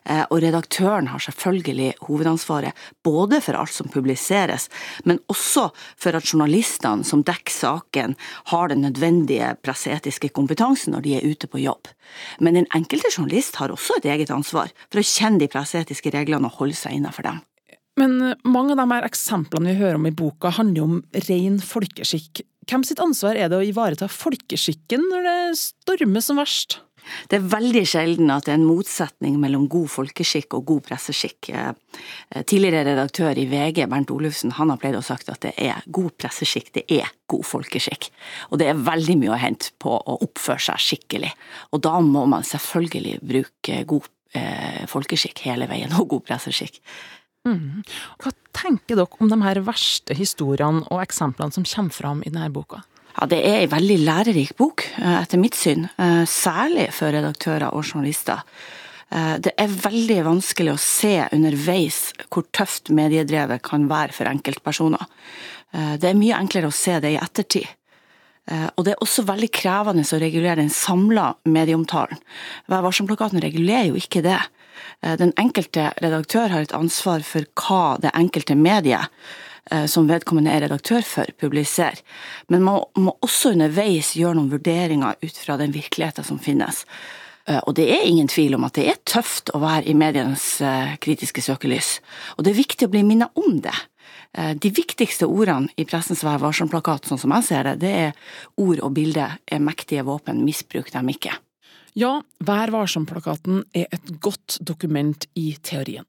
Eh, 0.03 0.23
og 0.27 0.41
redaktøren 0.43 1.07
har 1.11 1.23
selvfølgelig 1.23 1.93
hovedansvaret 2.07 2.77
både 3.05 3.39
for 3.43 3.59
alt 3.59 3.73
som 3.75 3.91
publiseres, 3.91 4.67
men 5.07 5.21
også 5.31 5.69
for 5.71 6.17
at 6.17 6.27
journalistene 6.27 7.07
som 7.07 7.23
dekker 7.27 7.55
saken, 7.55 8.17
har 8.51 8.71
den 8.71 8.83
nødvendige 8.85 9.53
presseetiske 9.63 10.31
kompetansen 10.35 10.95
når 10.95 11.05
de 11.05 11.15
er 11.17 11.29
ute 11.31 11.47
på 11.47 11.61
jobb. 11.63 11.87
Men 12.43 12.59
den 12.59 12.67
enkelte 12.75 13.13
journalist 13.13 13.61
har 13.61 13.71
også 13.71 13.99
et 13.99 14.09
eget 14.11 14.33
ansvar 14.33 14.73
for 14.89 14.99
å 14.99 15.07
kjenne 15.07 15.39
de 15.41 15.49
presseetiske 15.51 16.11
reglene 16.11 16.51
og 16.51 16.59
holde 16.59 16.77
seg 16.77 16.97
innenfor 16.97 17.29
dem. 17.29 17.41
Men 17.99 18.35
mange 18.47 18.73
av 18.73 18.79
de 18.79 18.87
her 18.93 19.05
eksemplene 19.05 19.73
vi 19.73 19.81
hører 19.81 19.99
om 19.99 20.07
i 20.07 20.15
boka, 20.15 20.53
handler 20.55 20.79
jo 20.79 20.87
om 20.87 21.01
ren 21.27 21.59
folkeskikk. 21.63 22.43
Hvem 22.69 22.85
sitt 22.85 23.01
ansvar 23.01 23.39
er 23.39 23.49
det 23.49 23.57
å 23.57 23.65
ivareta 23.65 24.09
folkeskikken 24.11 25.03
når 25.09 25.27
det 25.27 25.37
stormer 25.61 26.23
som 26.25 26.41
verst? 26.41 26.79
Det 27.29 27.39
er 27.39 27.47
veldig 27.49 27.81
sjelden 27.89 28.31
at 28.33 28.45
det 28.45 28.53
er 28.53 28.59
en 28.59 28.67
motsetning 28.67 29.37
mellom 29.41 29.65
god 29.71 29.89
folkeskikk 29.89 30.53
og 30.57 30.67
god 30.69 30.83
presseskikk. 30.85 31.49
Eh, 31.49 32.43
tidligere 32.47 32.83
redaktør 32.91 33.39
i 33.41 33.47
VG, 33.49 33.87
Bernt 33.89 34.13
Olufsen, 34.13 34.53
han 34.57 34.69
har 34.71 34.79
pleid 34.81 34.97
å 34.99 35.03
sagt 35.05 35.31
at 35.33 35.41
det 35.45 35.55
er 35.61 35.81
god 35.89 36.13
presseskikk, 36.21 36.71
det 36.77 36.85
er 36.99 37.09
god 37.31 37.47
folkeskikk. 37.47 38.11
Og 38.51 38.61
det 38.61 38.69
er 38.71 38.83
veldig 38.85 39.17
mye 39.23 39.33
å 39.33 39.41
hente 39.41 39.73
på 39.81 39.95
å 39.97 40.19
oppføre 40.21 40.61
seg 40.69 40.85
skikkelig. 40.85 41.33
Og 41.73 41.81
da 41.87 41.97
må 42.05 42.27
man 42.29 42.45
selvfølgelig 42.47 43.17
bruke 43.33 43.81
god 43.89 44.11
eh, 44.37 44.85
folkeskikk 44.91 45.41
hele 45.47 45.69
veien, 45.71 45.97
og 45.97 46.11
god 46.15 46.27
presseskikk. 46.29 46.81
Mm. 47.47 47.81
Hva 48.21 48.35
tenker 48.55 48.99
dere 48.99 49.19
om 49.19 49.29
de 49.31 49.39
her 49.43 49.61
verste 49.65 50.15
historiene 50.17 50.85
og 50.89 51.01
eksemplene 51.03 51.55
som 51.55 51.67
kommer 51.67 51.95
fram 51.95 52.23
i 52.25 52.31
denne 52.31 52.51
boka? 52.53 52.83
Ja, 53.19 53.25
Det 53.27 53.41
er 53.45 53.61
en 53.61 53.69
veldig 53.69 53.97
lærerik 54.05 54.55
bok, 54.57 54.85
eh, 54.97 55.21
etter 55.21 55.37
mitt 55.37 55.55
syn. 55.55 55.89
Eh, 55.97 56.23
særlig 56.25 56.91
for 56.93 57.11
redaktører 57.11 57.73
og 57.73 57.83
journalister. 57.83 58.41
Eh, 59.11 59.37
det 59.37 59.53
er 59.57 59.67
veldig 59.67 60.23
vanskelig 60.23 60.73
å 60.73 60.79
se 60.79 61.27
underveis 61.31 62.13
hvor 62.29 62.43
tøft 62.53 62.89
mediedrevet 62.89 63.61
kan 63.61 63.87
være 63.87 64.13
for 64.13 64.25
enkeltpersoner. 64.25 65.05
Det 65.73 66.03
er 66.03 66.15
mye 66.15 66.35
enklere 66.35 66.67
å 66.67 66.73
se 66.73 66.99
det 66.99 67.13
i 67.13 67.17
ettertid. 67.17 67.65
Og 68.75 68.83
det 68.83 68.91
er 68.91 68.99
også 68.99 69.23
veldig 69.23 69.49
krevende 69.49 70.03
å 70.03 70.19
regulere 70.19 70.57
den 70.57 70.67
samla 70.67 71.37
medieomtalen. 71.45 72.19
Vær 72.67 72.83
varsom-plakaten 72.83 73.39
regulerer 73.39 73.87
jo 73.87 73.95
ikke 73.95 74.21
det. 74.21 74.41
Eh, 75.01 75.17
den 75.17 75.33
enkelte 75.39 75.91
redaktør 76.01 76.51
har 76.53 76.65
et 76.65 76.75
ansvar 76.75 77.23
for 77.25 77.47
hva 77.59 77.97
det 78.01 78.13
enkelte 78.17 78.55
mediet 78.57 79.09
eh, 79.71 79.87
som 79.89 80.09
vedkommende 80.09 80.53
er 80.53 80.65
redaktør 80.65 81.05
for, 81.05 81.31
publiserer. 81.41 82.01
Men 82.49 82.65
man 82.67 82.85
må 82.97 83.15
også 83.21 83.55
underveis 83.55 84.13
gjøre 84.17 84.37
noen 84.39 84.51
vurderinger 84.53 85.17
ut 85.21 85.37
fra 85.37 85.57
den 85.61 85.73
virkeligheten 85.75 86.27
som 86.27 86.41
finnes. 86.41 86.85
Eh, 87.49 87.59
og 87.65 87.75
det 87.79 87.89
er 87.93 88.07
ingen 88.07 88.29
tvil 88.31 88.57
om 88.57 88.67
at 88.67 88.77
det 88.77 88.89
er 88.91 89.01
tøft 89.09 89.53
å 89.55 89.63
være 89.63 89.87
i 89.89 89.97
medienes 89.97 90.53
kritiske 91.01 91.43
søkelys. 91.45 91.99
Og 92.37 92.45
det 92.45 92.53
er 92.53 92.61
viktig 92.61 92.89
å 92.89 92.93
bli 92.93 93.05
minnet 93.07 93.33
om 93.39 93.61
det. 93.63 93.77
De 94.31 94.69
viktigste 94.71 95.27
ordene 95.27 95.67
i 95.75 95.83
pressens 95.83 96.21
Vær 96.23 96.39
varsom-plakat, 96.39 97.09
sånn 97.09 97.19
som 97.19 97.33
jeg 97.35 97.49
ser 97.49 97.67
det, 97.67 97.73
det 97.81 97.91
er 98.05 98.37
ord 98.63 98.79
og 98.79 98.93
bilde 98.95 99.25
er 99.27 99.63
mektige 99.63 100.05
våpen, 100.07 100.39
misbruk 100.47 100.87
dem 100.93 101.11
ikke. 101.11 101.35
Ja, 101.97 102.21
Vær 102.39 102.71
varsom-plakaten 102.71 103.65
er 103.75 103.89
et 103.91 104.13
godt 104.23 104.57
dokument 104.63 105.27
i 105.35 105.51
teorien. 105.63 106.07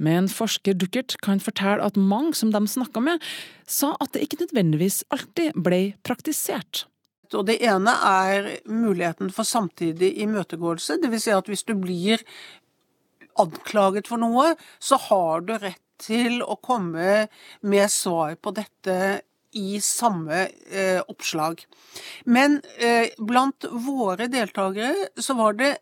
Men 0.00 0.28
forsker 0.32 0.76
Duckert 0.78 1.16
kan 1.24 1.42
fortelle 1.42 1.84
at 1.84 1.98
mange 2.00 2.34
som 2.38 2.52
de 2.54 2.62
snakka 2.70 3.02
med, 3.02 3.24
sa 3.66 3.94
at 4.00 4.14
det 4.14 4.24
ikke 4.24 4.44
nødvendigvis 4.44 5.02
alltid 5.12 5.58
ble 5.58 5.80
praktisert. 6.06 6.86
Og 7.34 7.46
Det 7.46 7.58
ene 7.58 7.90
er 7.90 8.52
muligheten 8.70 9.32
for 9.34 9.42
samtidig 9.42 10.14
imøtegåelse. 10.22 11.00
Dvs. 11.02 11.22
Si 11.26 11.34
at 11.34 11.50
hvis 11.50 11.66
du 11.66 11.74
blir 11.74 12.22
anklaget 13.36 14.06
for 14.08 14.22
noe, 14.22 14.54
så 14.78 14.96
har 15.08 15.42
du 15.42 15.56
rett 15.58 15.82
til 15.98 16.42
å 16.44 16.58
komme 16.60 17.26
med 17.66 17.90
svar 17.90 18.36
på 18.36 18.52
dette 18.54 19.22
i 19.56 19.80
samme 19.80 20.46
eh, 20.70 21.00
oppslag. 21.08 21.64
Men 22.24 22.60
eh, 22.78 23.12
blant 23.18 23.64
våre 23.70 24.28
deltakere 24.32 25.08
så 25.16 25.36
var 25.38 25.56
det 25.60 25.76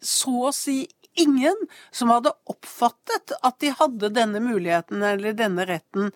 så 0.00 0.48
å 0.48 0.54
si 0.54 0.84
ingen 1.18 1.56
som 1.90 2.12
hadde 2.12 2.32
oppfattet 2.46 3.32
at 3.42 3.58
de 3.62 3.72
hadde 3.74 4.10
denne 4.14 4.40
muligheten 4.42 5.02
eller 5.02 5.34
denne 5.36 5.66
retten. 5.68 6.12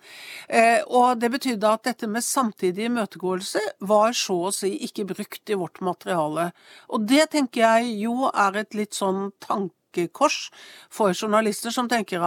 Eh, 0.47 0.79
og 0.87 1.19
det 1.21 1.31
betydde 1.33 1.71
at 1.75 1.85
dette 1.89 2.09
med 2.09 2.23
samtidig 2.23 2.87
imøtegåelse 2.89 3.61
var 3.83 4.15
så 4.17 4.39
å 4.47 4.53
si 4.55 4.73
ikke 4.87 5.07
brukt 5.11 5.51
i 5.51 5.59
vårt 5.59 5.83
materiale. 5.83 6.51
Og 6.89 7.07
det 7.09 7.29
tenker 7.35 7.65
jeg 7.65 7.97
jo 8.05 8.29
er 8.31 8.63
et 8.63 8.77
litt 8.77 8.95
sånn 8.97 9.31
tankekors 9.43 10.47
for 10.93 11.13
journalister 11.13 11.73
som 11.73 11.91
tenker 11.91 12.23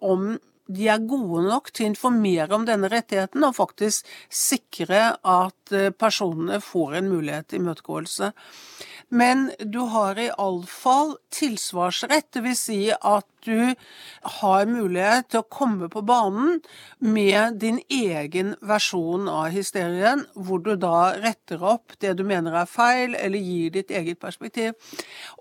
om 0.00 0.36
de 0.66 0.88
er 0.90 1.04
gode 1.06 1.44
nok 1.46 1.70
til 1.70 1.86
å 1.86 1.90
informere 1.92 2.56
om 2.56 2.66
denne 2.66 2.90
rettigheten 2.90 3.44
og 3.46 3.56
faktisk 3.58 4.08
sikre 4.32 5.12
at 5.20 5.74
eh, 5.74 5.92
personene 5.94 6.58
får 6.64 6.98
en 7.00 7.10
mulighet 7.12 7.50
til 7.50 7.62
imøtegåelse. 7.62 8.32
Men 9.14 9.50
du 9.62 9.84
har 9.92 10.18
iallfall 10.18 11.14
tilsvarsrett, 11.34 12.32
dvs. 12.34 12.64
Si 12.66 12.80
at 12.90 13.28
du 13.46 13.74
har 14.40 14.68
mulighet 14.70 15.30
til 15.30 15.42
å 15.42 15.48
komme 15.50 15.88
på 15.92 16.02
banen 16.06 16.60
med 16.98 17.60
din 17.62 17.80
egen 17.92 18.54
versjon 18.66 19.28
av 19.30 19.50
hysterien, 19.54 20.26
hvor 20.34 20.62
du 20.64 20.74
da 20.80 21.14
retter 21.22 21.62
opp 21.62 21.96
det 22.02 22.16
du 22.18 22.24
mener 22.26 22.56
er 22.60 22.70
feil, 22.70 23.14
eller 23.14 23.38
gir 23.38 23.74
ditt 23.78 23.94
eget 23.94 24.20
perspektiv. 24.22 24.74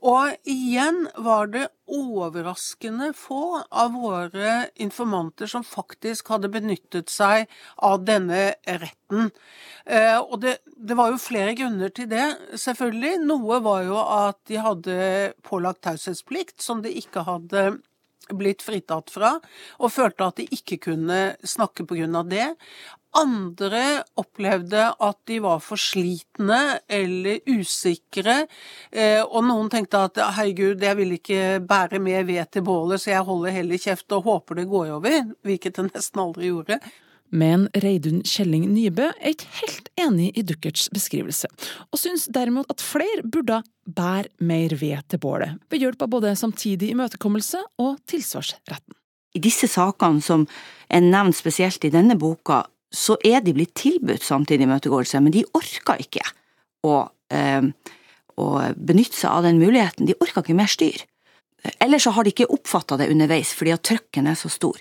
Og 0.01 0.35
igjen 0.50 1.05
var 1.17 1.50
det 1.53 1.67
overraskende 1.85 3.12
få 3.13 3.62
av 3.69 3.93
våre 3.93 4.69
informanter 4.81 5.50
som 5.50 5.65
faktisk 5.65 6.31
hadde 6.33 6.50
benyttet 6.53 7.12
seg 7.13 7.45
av 7.85 8.05
denne 8.07 8.55
retten. 8.65 9.29
Eh, 9.85 10.17
og 10.17 10.39
det, 10.41 10.57
det, 10.65 10.97
var 10.97 11.13
jo 11.13 11.21
flere 11.21 11.53
grunner 11.57 11.93
til 11.93 12.09
det, 12.09 12.25
selvfølgelig. 12.57 13.19
Noe 13.29 13.62
var 13.65 13.83
jo 13.85 14.00
at 14.01 14.39
de 14.50 14.62
hadde 14.62 14.95
pålagt 15.45 15.83
taushetsplikt, 15.85 16.57
som 16.62 16.81
de 16.81 16.93
ikke 17.01 17.25
hadde 17.27 17.67
blitt 18.34 18.63
fritatt 18.65 19.12
fra, 19.13 19.36
og 19.79 19.94
følte 19.94 20.29
at 20.29 20.41
de 20.41 20.48
ikke 20.55 20.79
kunne 20.89 21.20
snakke 21.46 21.86
av 22.15 22.29
det. 22.32 22.48
Andre 23.15 24.03
opplevde 24.20 24.89
at 24.91 25.20
de 25.29 25.38
var 25.39 25.62
for 25.63 25.79
slitne 25.79 26.82
eller 26.91 27.39
usikre, 27.48 28.41
eh, 28.91 29.22
og 29.24 29.46
noen 29.48 29.70
tenkte 29.72 30.03
at 30.10 30.20
herregud, 30.36 30.84
jeg 30.84 31.00
vil 31.00 31.15
ikke 31.15 31.62
bære 31.63 32.01
mer 32.03 32.27
ved 32.27 32.51
til 32.51 32.65
bålet, 32.67 33.00
så 33.00 33.13
jeg 33.13 33.27
holder 33.29 33.55
heller 33.55 33.79
kjeft 33.79 34.12
og 34.12 34.27
håper 34.27 34.60
det 34.60 34.67
går 34.67 34.96
over, 34.98 35.22
hvilket 35.48 35.79
det 35.79 35.89
nesten 35.94 36.25
aldri 36.25 36.51
gjorde. 36.51 36.82
Men 37.34 37.65
Reidun 37.82 38.22
Kjelling 38.27 38.67
Nybø 38.70 39.08
er 39.10 39.34
ikke 39.34 39.50
helt 39.62 39.89
enig 40.00 40.29
i 40.38 40.44
Duckerts 40.46 40.89
beskrivelse, 40.94 41.50
og 41.89 42.00
syns 42.00 42.27
derimot 42.32 42.70
at 42.72 42.84
flere 42.84 43.25
burde 43.25 43.62
bære 43.86 44.29
mer 44.46 44.75
ved 44.77 45.01
til 45.10 45.22
bålet, 45.22 45.58
ved 45.70 45.82
hjelp 45.82 46.05
av 46.05 46.13
både 46.13 46.36
samtidig 46.38 46.91
imøtekommelse 46.94 47.63
og 47.82 47.98
tilsvarsretten. 48.10 48.96
I 49.36 49.41
disse 49.44 49.67
sakene 49.67 50.24
som 50.24 50.46
er 50.88 51.03
nevnt 51.03 51.36
spesielt 51.36 51.84
i 51.84 51.91
denne 51.94 52.15
boka, 52.20 52.63
så 52.94 53.17
er 53.25 53.41
de 53.44 53.53
blitt 53.55 53.74
tilbudt 53.75 54.24
samtidig 54.24 54.67
imøtegåelse, 54.70 55.20
men 55.20 55.34
de 55.36 55.44
orka 55.58 55.98
ikke 56.00 56.24
å, 56.86 57.10
eh, 57.34 57.67
å 58.38 58.48
benytte 58.75 59.17
seg 59.17 59.32
av 59.32 59.44
den 59.44 59.60
muligheten. 59.60 60.08
De 60.08 60.15
orka 60.22 60.41
ikke 60.41 60.55
mer 60.55 60.72
styr. 60.72 61.03
Eller 61.82 62.00
så 62.00 62.13
har 62.13 62.24
de 62.24 62.32
ikke 62.32 62.51
oppfatta 62.53 62.98
det 62.98 63.10
underveis, 63.10 63.51
fordi 63.53 63.74
at 63.74 63.84
trøkken 63.84 64.29
er 64.29 64.38
så 64.39 64.50
stor. 64.53 64.79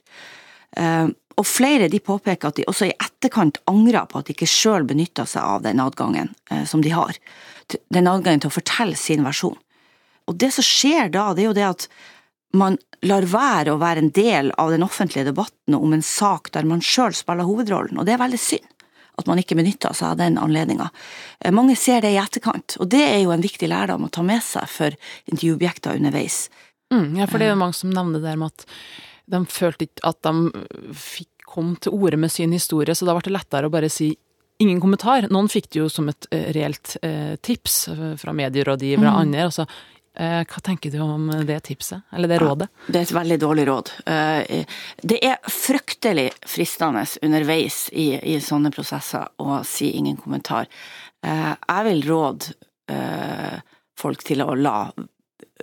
Eh, 0.76 1.08
og 1.40 1.46
flere 1.48 1.90
de 1.90 2.00
påpeker 2.02 2.50
at 2.50 2.58
de 2.60 2.66
også 2.70 2.88
i 2.88 2.94
etterkant 2.94 3.60
angrer 3.70 4.06
på 4.10 4.20
at 4.20 4.28
de 4.28 4.36
ikke 4.36 4.50
sjøl 4.50 4.86
benytta 4.88 5.26
seg 5.28 5.42
av 5.42 5.62
den 5.66 5.82
adgangen 5.82 6.32
eh, 6.50 6.64
som 6.68 6.82
de 6.84 6.92
har. 6.94 7.16
Den 7.92 8.10
adgangen 8.10 8.44
til 8.44 8.52
å 8.52 8.58
fortelle 8.58 8.98
sin 8.98 9.24
versjon. 9.26 9.56
Og 10.30 10.36
det 10.40 10.52
som 10.56 10.64
skjer 10.64 11.10
da, 11.12 11.32
det 11.34 11.44
er 11.44 11.50
jo 11.50 11.56
det 11.56 11.66
at 11.68 11.88
man 12.54 12.78
lar 13.04 13.26
være 13.28 13.74
å 13.74 13.80
være 13.80 14.04
en 14.04 14.12
del 14.14 14.52
av 14.60 14.70
den 14.72 14.84
offentlige 14.86 15.28
debatten 15.28 15.76
om 15.76 15.92
en 15.92 16.04
sak 16.04 16.52
der 16.54 16.68
man 16.68 16.84
sjøl 16.84 17.16
spiller 17.16 17.48
hovedrollen, 17.48 17.98
og 17.98 18.06
det 18.06 18.14
er 18.14 18.22
veldig 18.22 18.40
synd 18.40 18.70
at 19.14 19.28
man 19.30 19.38
ikke 19.38 19.54
benytter 19.58 19.94
seg 19.94 20.10
av 20.10 20.18
den 20.18 20.38
anledninga. 20.42 20.88
Eh, 21.38 21.52
mange 21.54 21.76
ser 21.78 22.02
det 22.02 22.14
i 22.14 22.20
etterkant, 22.20 22.76
og 22.82 22.90
det 22.90 23.02
er 23.04 23.20
jo 23.22 23.34
en 23.34 23.44
viktig 23.44 23.68
lærdom 23.70 24.08
å 24.08 24.12
ta 24.12 24.24
med 24.26 24.42
seg 24.42 24.66
for 24.70 24.96
intervjuobjekter 25.30 26.00
underveis. 26.00 26.48
Mm, 26.92 27.20
ja, 27.20 27.28
for 27.30 27.38
det 27.38 27.48
er 27.48 27.54
jo 27.54 27.60
mange 27.60 27.78
som 27.78 27.92
nevner 27.94 28.18
det 28.18 28.32
der 28.32 28.40
med 28.40 28.50
at 28.50 28.66
de 29.30 29.40
følte 29.50 29.88
ikke 29.88 30.04
at 30.10 30.20
de 30.26 30.64
fikk 30.98 31.48
komme 31.54 31.78
til 31.80 31.94
orde 31.94 32.18
med 32.20 32.32
sin 32.32 32.52
historie, 32.52 32.94
så 32.96 33.06
da 33.06 33.14
ble 33.16 33.24
det 33.26 33.34
lettere 33.34 33.68
å 33.68 33.72
bare 33.72 33.90
si 33.92 34.10
ingen 34.62 34.80
kommentar. 34.82 35.28
Noen 35.32 35.50
fikk 35.52 35.70
det 35.72 35.80
jo 35.82 35.88
som 35.92 36.08
et 36.12 36.28
uh, 36.32 36.46
reelt 36.56 36.96
uh, 37.04 37.34
tips 37.44 37.78
fra 38.20 38.34
medierådgivere 38.36 39.08
og 39.08 39.12
mm. 39.12 39.20
andre. 39.24 39.50
Altså, 39.50 39.68
hva 40.14 40.60
tenker 40.62 40.92
du 40.94 41.00
om 41.02 41.24
det 41.42 41.56
tipset, 41.66 42.04
eller 42.14 42.30
det 42.30 42.36
rådet? 42.38 42.68
Ja, 42.70 42.84
det 42.86 42.98
er 43.00 43.06
et 43.08 43.12
veldig 43.16 43.38
dårlig 43.42 43.64
råd. 43.66 43.88
Det 45.10 45.16
er 45.26 45.48
fryktelig 45.50 46.28
fristende 46.46 47.02
underveis 47.26 47.80
i, 47.90 48.12
i 48.22 48.36
sånne 48.38 48.70
prosesser 48.70 49.26
å 49.42 49.56
si 49.66 49.88
ingen 49.98 50.14
kommentar. 50.14 50.70
Jeg 51.18 51.86
vil 51.88 52.04
råde 52.06 52.54
folk 53.98 54.22
til 54.22 54.46
å 54.46 54.54
la 54.54 54.76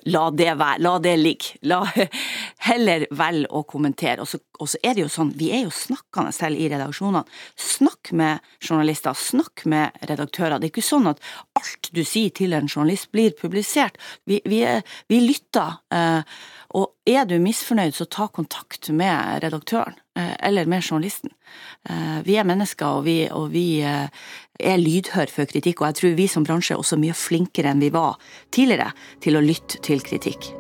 la 0.10 0.24
det 0.32 0.54
være, 0.58 0.82
la 0.82 0.94
det 1.04 1.14
ligge. 1.20 1.58
La 1.68 1.82
heller 2.68 3.06
velge 3.18 3.50
å 3.52 3.64
kommentere. 3.70 4.24
Og 4.24 4.30
så, 4.30 4.80
er 4.84 4.96
det 4.96 5.06
jo 5.06 5.12
sånn, 5.12 5.34
vi 5.38 5.52
er 5.56 5.66
jo 5.66 5.74
snakkende 5.76 6.34
selv 6.36 6.60
i 6.62 6.70
redaksjonene. 6.72 7.24
Snakk 7.60 8.14
med 8.18 8.40
journalister, 8.62 9.18
snakk 9.18 9.66
med 9.72 9.98
redaktører. 10.10 10.58
Det 10.60 10.70
er 10.70 10.74
ikke 10.74 10.86
sånn 10.86 11.12
at 11.12 11.22
alt 11.60 11.92
du 11.94 12.04
sier 12.08 12.34
til 12.36 12.56
en 12.58 12.70
journalist 12.70 13.12
blir 13.14 13.36
publisert. 13.38 14.00
Vi, 14.30 14.42
vi, 14.48 14.64
vi 15.12 15.22
lytter. 15.26 15.82
Eh, 15.94 16.42
og 16.78 16.94
er 17.10 17.26
du 17.28 17.36
misfornøyd, 17.42 17.96
så 17.96 18.08
ta 18.08 18.28
kontakt 18.32 18.90
med 18.96 19.44
redaktøren 19.44 19.98
eh, 20.18 20.36
eller 20.48 20.70
med 20.70 20.86
journalisten. 20.86 21.34
Eh, 21.90 22.22
vi 22.28 22.38
er 22.40 22.48
mennesker, 22.48 23.02
og 23.02 23.06
vi, 23.08 23.18
og 23.28 23.52
vi 23.52 23.82
er 23.82 24.80
lydhør 24.80 25.32
for 25.34 25.50
kritikk, 25.52 25.82
og 25.82 25.92
jeg 25.92 26.00
tror 26.00 26.18
vi 26.20 26.30
som 26.32 26.48
bransje 26.48 26.76
er 26.76 26.82
også 26.84 27.00
mye 27.02 27.18
flinkere 27.18 27.74
enn 27.74 27.84
vi 27.84 27.92
var 27.92 28.20
tidligere 28.56 28.94
til 29.24 29.38
å 29.40 29.44
lytte 29.44 29.82
til 29.84 30.04
kritikk. 30.06 30.54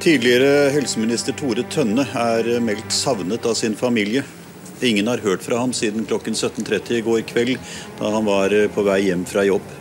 Tidligere 0.00 0.70
helseminister 0.72 1.36
Tore 1.36 1.64
Tønne 1.68 2.06
er 2.16 2.54
meldt 2.64 2.92
savnet 2.92 3.44
av 3.44 3.56
sin 3.56 3.76
familie. 3.76 4.24
Ingen 4.80 5.10
har 5.12 5.20
hørt 5.20 5.44
fra 5.44 5.58
ham 5.60 5.74
siden 5.76 6.06
klokken 6.08 6.32
17.30 6.32 6.96
i 6.96 7.04
går 7.04 7.20
kveld, 7.28 7.60
da 7.98 8.14
han 8.16 8.24
var 8.24 8.54
på 8.72 8.84
vei 8.86 9.02
hjem 9.10 9.28
fra 9.28 9.44
jobb. 9.44 9.79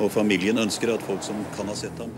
Og 0.00 0.08
familien 0.12 0.58
ønsker 0.62 0.94
at 0.94 1.04
folk 1.04 1.24
som 1.26 1.38
kan 1.56 1.68
ha 1.70 1.76
sett 1.76 1.98
ham 2.00 2.12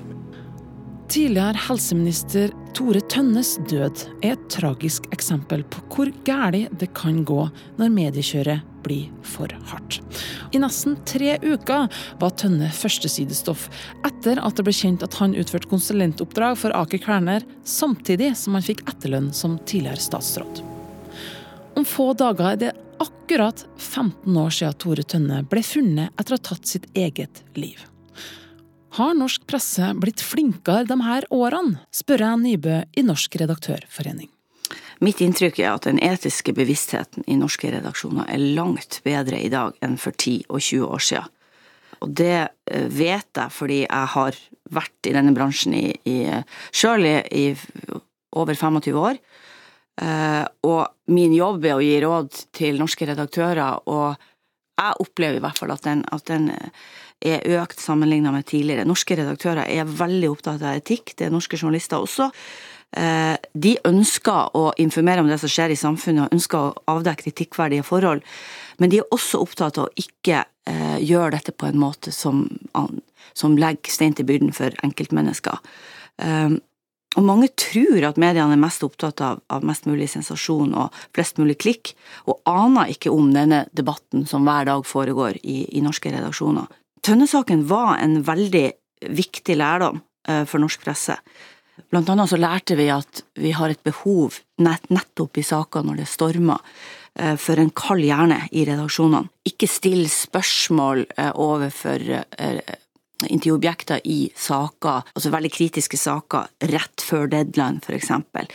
Tidligere 1.14 1.60
helseminister 1.68 2.52
Tore 2.74 2.98
Tønnes 3.12 3.52
død 3.70 4.00
er 4.24 4.32
et 4.34 4.46
tragisk 4.50 5.04
eksempel 5.14 5.60
på 5.70 5.82
hvor 5.92 6.08
galt 6.26 6.72
det 6.80 6.88
kan 6.96 7.20
gå 7.28 7.44
når 7.78 7.92
mediekjøret 7.92 8.64
blir 8.84 9.10
for 9.22 9.52
hardt. 9.70 10.00
I 10.56 10.60
nesten 10.62 10.96
tre 11.08 11.36
uker 11.44 11.86
var 12.20 12.34
Tønne 12.40 12.70
førstesidestoff 12.74 13.68
etter 14.08 14.40
at 14.42 14.56
det 14.58 14.66
ble 14.66 14.74
kjent 14.74 15.04
at 15.06 15.16
han 15.20 15.36
utførte 15.38 15.70
konsulentoppdrag 15.70 16.58
for 16.60 16.74
Aker 16.76 17.02
Kværner, 17.04 17.44
samtidig 17.62 18.32
som 18.40 18.56
han 18.58 18.66
fikk 18.66 18.82
etterlønn 18.88 19.30
som 19.36 19.60
tidligere 19.68 20.02
statsråd. 20.02 20.64
Om 21.78 21.86
få 21.88 22.12
dager 22.18 22.54
er 22.54 22.60
det 22.60 22.74
akkurat 23.24 23.66
15 23.76 24.36
år 24.36 24.50
siden 24.52 24.74
Tore 24.76 25.02
Tønne 25.02 25.38
ble 25.48 25.62
funnet 25.64 26.12
etter 26.20 26.34
å 26.34 26.36
ha 26.36 26.44
tatt 26.44 26.68
sitt 26.68 26.84
eget 26.92 27.40
liv. 27.56 27.78
Har 28.98 29.14
norsk 29.16 29.46
presse 29.48 29.86
blitt 29.96 30.20
flinkere 30.20 30.84
de 30.84 30.98
her 31.00 31.24
årene, 31.32 31.80
spør 31.88 32.20
jeg 32.20 32.42
Nybø 32.42 32.82
i 32.84 33.04
Norsk 33.06 33.38
redaktørforening. 33.40 34.28
Mitt 35.00 35.22
inntrykk 35.24 35.62
er 35.62 35.70
at 35.70 35.88
den 35.88 36.02
etiske 36.04 36.52
bevisstheten 36.52 37.24
i 37.24 37.38
norske 37.40 37.72
redaksjoner 37.72 38.28
er 38.28 38.44
langt 38.58 39.00
bedre 39.08 39.40
i 39.40 39.48
dag 39.48 39.72
enn 39.80 39.96
for 39.96 40.12
10 40.12 40.44
og 40.50 40.60
20 40.60 40.84
år 40.84 41.04
siden. 41.08 41.32
Og 42.04 42.12
det 42.20 42.36
eh, 42.36 42.88
vet 42.92 43.40
jeg 43.40 43.56
fordi 43.56 43.80
jeg 43.86 44.12
har 44.18 44.36
vært 44.68 45.08
i 45.08 45.16
denne 45.16 45.32
bransjen 45.32 45.72
i, 45.80 45.86
i 46.04 46.18
sjøl 46.76 47.08
i, 47.08 47.16
i 47.32 47.46
over 48.36 48.52
25 48.52 49.00
år. 49.00 49.16
Uh, 50.00 50.42
og 50.66 51.12
min 51.14 51.34
jobb 51.36 51.64
er 51.68 51.76
å 51.76 51.84
gi 51.84 51.96
råd 52.02 52.38
til 52.56 52.80
norske 52.80 53.06
redaktører, 53.06 53.84
og 53.86 54.14
jeg 54.74 55.00
opplever 55.04 55.38
i 55.38 55.44
hvert 55.44 55.60
fall 55.60 55.72
at 55.74 55.84
den, 55.86 56.02
at 56.10 56.24
den 56.26 56.48
er 57.24 57.44
økt 57.60 57.80
sammenlignet 57.80 58.34
med 58.34 58.46
tidligere. 58.48 58.86
Norske 58.88 59.16
redaktører 59.18 59.68
er 59.70 59.88
veldig 59.88 60.30
opptatt 60.32 60.64
av 60.64 60.80
etikk, 60.80 61.14
det 61.16 61.28
er 61.28 61.34
norske 61.34 61.58
journalister 61.60 62.02
også. 62.02 62.30
Eh, 62.94 63.36
de 63.54 63.74
ønsker 63.88 64.54
å 64.54 64.68
informere 64.82 65.22
om 65.22 65.30
det 65.30 65.40
som 65.42 65.50
skjer 65.50 65.74
i 65.74 65.78
samfunnet, 65.78 66.26
og 66.26 66.36
ønsker 66.36 66.60
å 66.60 66.74
avdekke 66.94 67.28
kritikkverdige 67.28 67.86
forhold. 67.86 68.22
Men 68.78 68.92
de 68.92 69.00
er 69.00 69.14
også 69.14 69.40
opptatt 69.42 69.80
av 69.80 69.88
å 69.88 69.94
ikke 69.98 70.42
eh, 70.42 70.98
gjøre 71.02 71.36
dette 71.38 71.54
på 71.56 71.70
en 71.70 71.80
måte 71.80 72.12
som, 72.14 72.44
som 73.34 73.58
legger 73.58 73.94
stein 73.94 74.14
til 74.14 74.28
byrden 74.28 74.54
for 74.54 74.74
enkeltmennesker. 74.86 75.62
Og 77.14 77.22
mange 77.26 77.48
tror 77.54 78.08
at 78.08 78.18
mediene 78.18 78.56
er 78.56 78.60
mest 78.60 78.82
opptatt 78.86 79.22
av, 79.22 79.42
av, 79.52 79.64
mest 79.66 79.86
mulig 79.86 80.08
sensasjon 80.10 80.74
og 80.74 80.94
flest 81.14 81.38
mulig 81.38 81.56
klikk, 81.62 81.92
og 82.26 82.40
aner 82.50 82.90
ikke 82.90 83.12
om 83.14 83.30
denne 83.34 83.64
debatten 83.76 84.26
som 84.26 84.46
hver 84.46 84.66
dag 84.70 84.82
foregår 84.88 85.38
i, 85.42 85.62
i 85.78 85.84
norske 85.84 86.10
redaksjoner. 86.10 86.66
Tønnesaken 87.04 87.66
var 87.70 87.98
en 88.00 88.22
veldig 88.26 88.66
viktig 89.14 89.58
lærdom 89.60 90.00
eh, 90.28 90.42
for 90.48 90.62
norsk 90.62 90.82
presse. 90.86 91.18
Blant 91.90 92.10
annet 92.10 92.30
så 92.30 92.38
lærte 92.38 92.76
vi 92.78 92.88
at 92.90 93.24
vi 93.38 93.52
har 93.54 93.70
et 93.70 93.82
behov 93.86 94.38
nett, 94.62 94.86
nettopp 94.90 95.38
i 95.38 95.46
saker 95.46 95.86
når 95.86 96.02
det 96.02 96.10
stormer, 96.10 96.62
eh, 97.18 97.34
for 97.38 97.60
en 97.60 97.70
kald 97.74 98.06
hjerne 98.06 98.44
i 98.50 98.64
redaksjonene. 98.66 99.30
Ikke 99.46 99.70
still 99.70 100.06
spørsmål 100.10 101.04
eh, 101.14 101.30
overfor 101.30 102.08
intervjuobjekter 103.30 104.02
i 104.04 104.30
saker, 104.36 105.10
altså 105.14 105.32
veldig 105.32 105.50
kritiske 105.52 105.98
saker, 106.00 106.50
rett 106.72 107.04
før 107.04 107.28
deadline, 107.32 107.82
eksempel. 107.94 108.50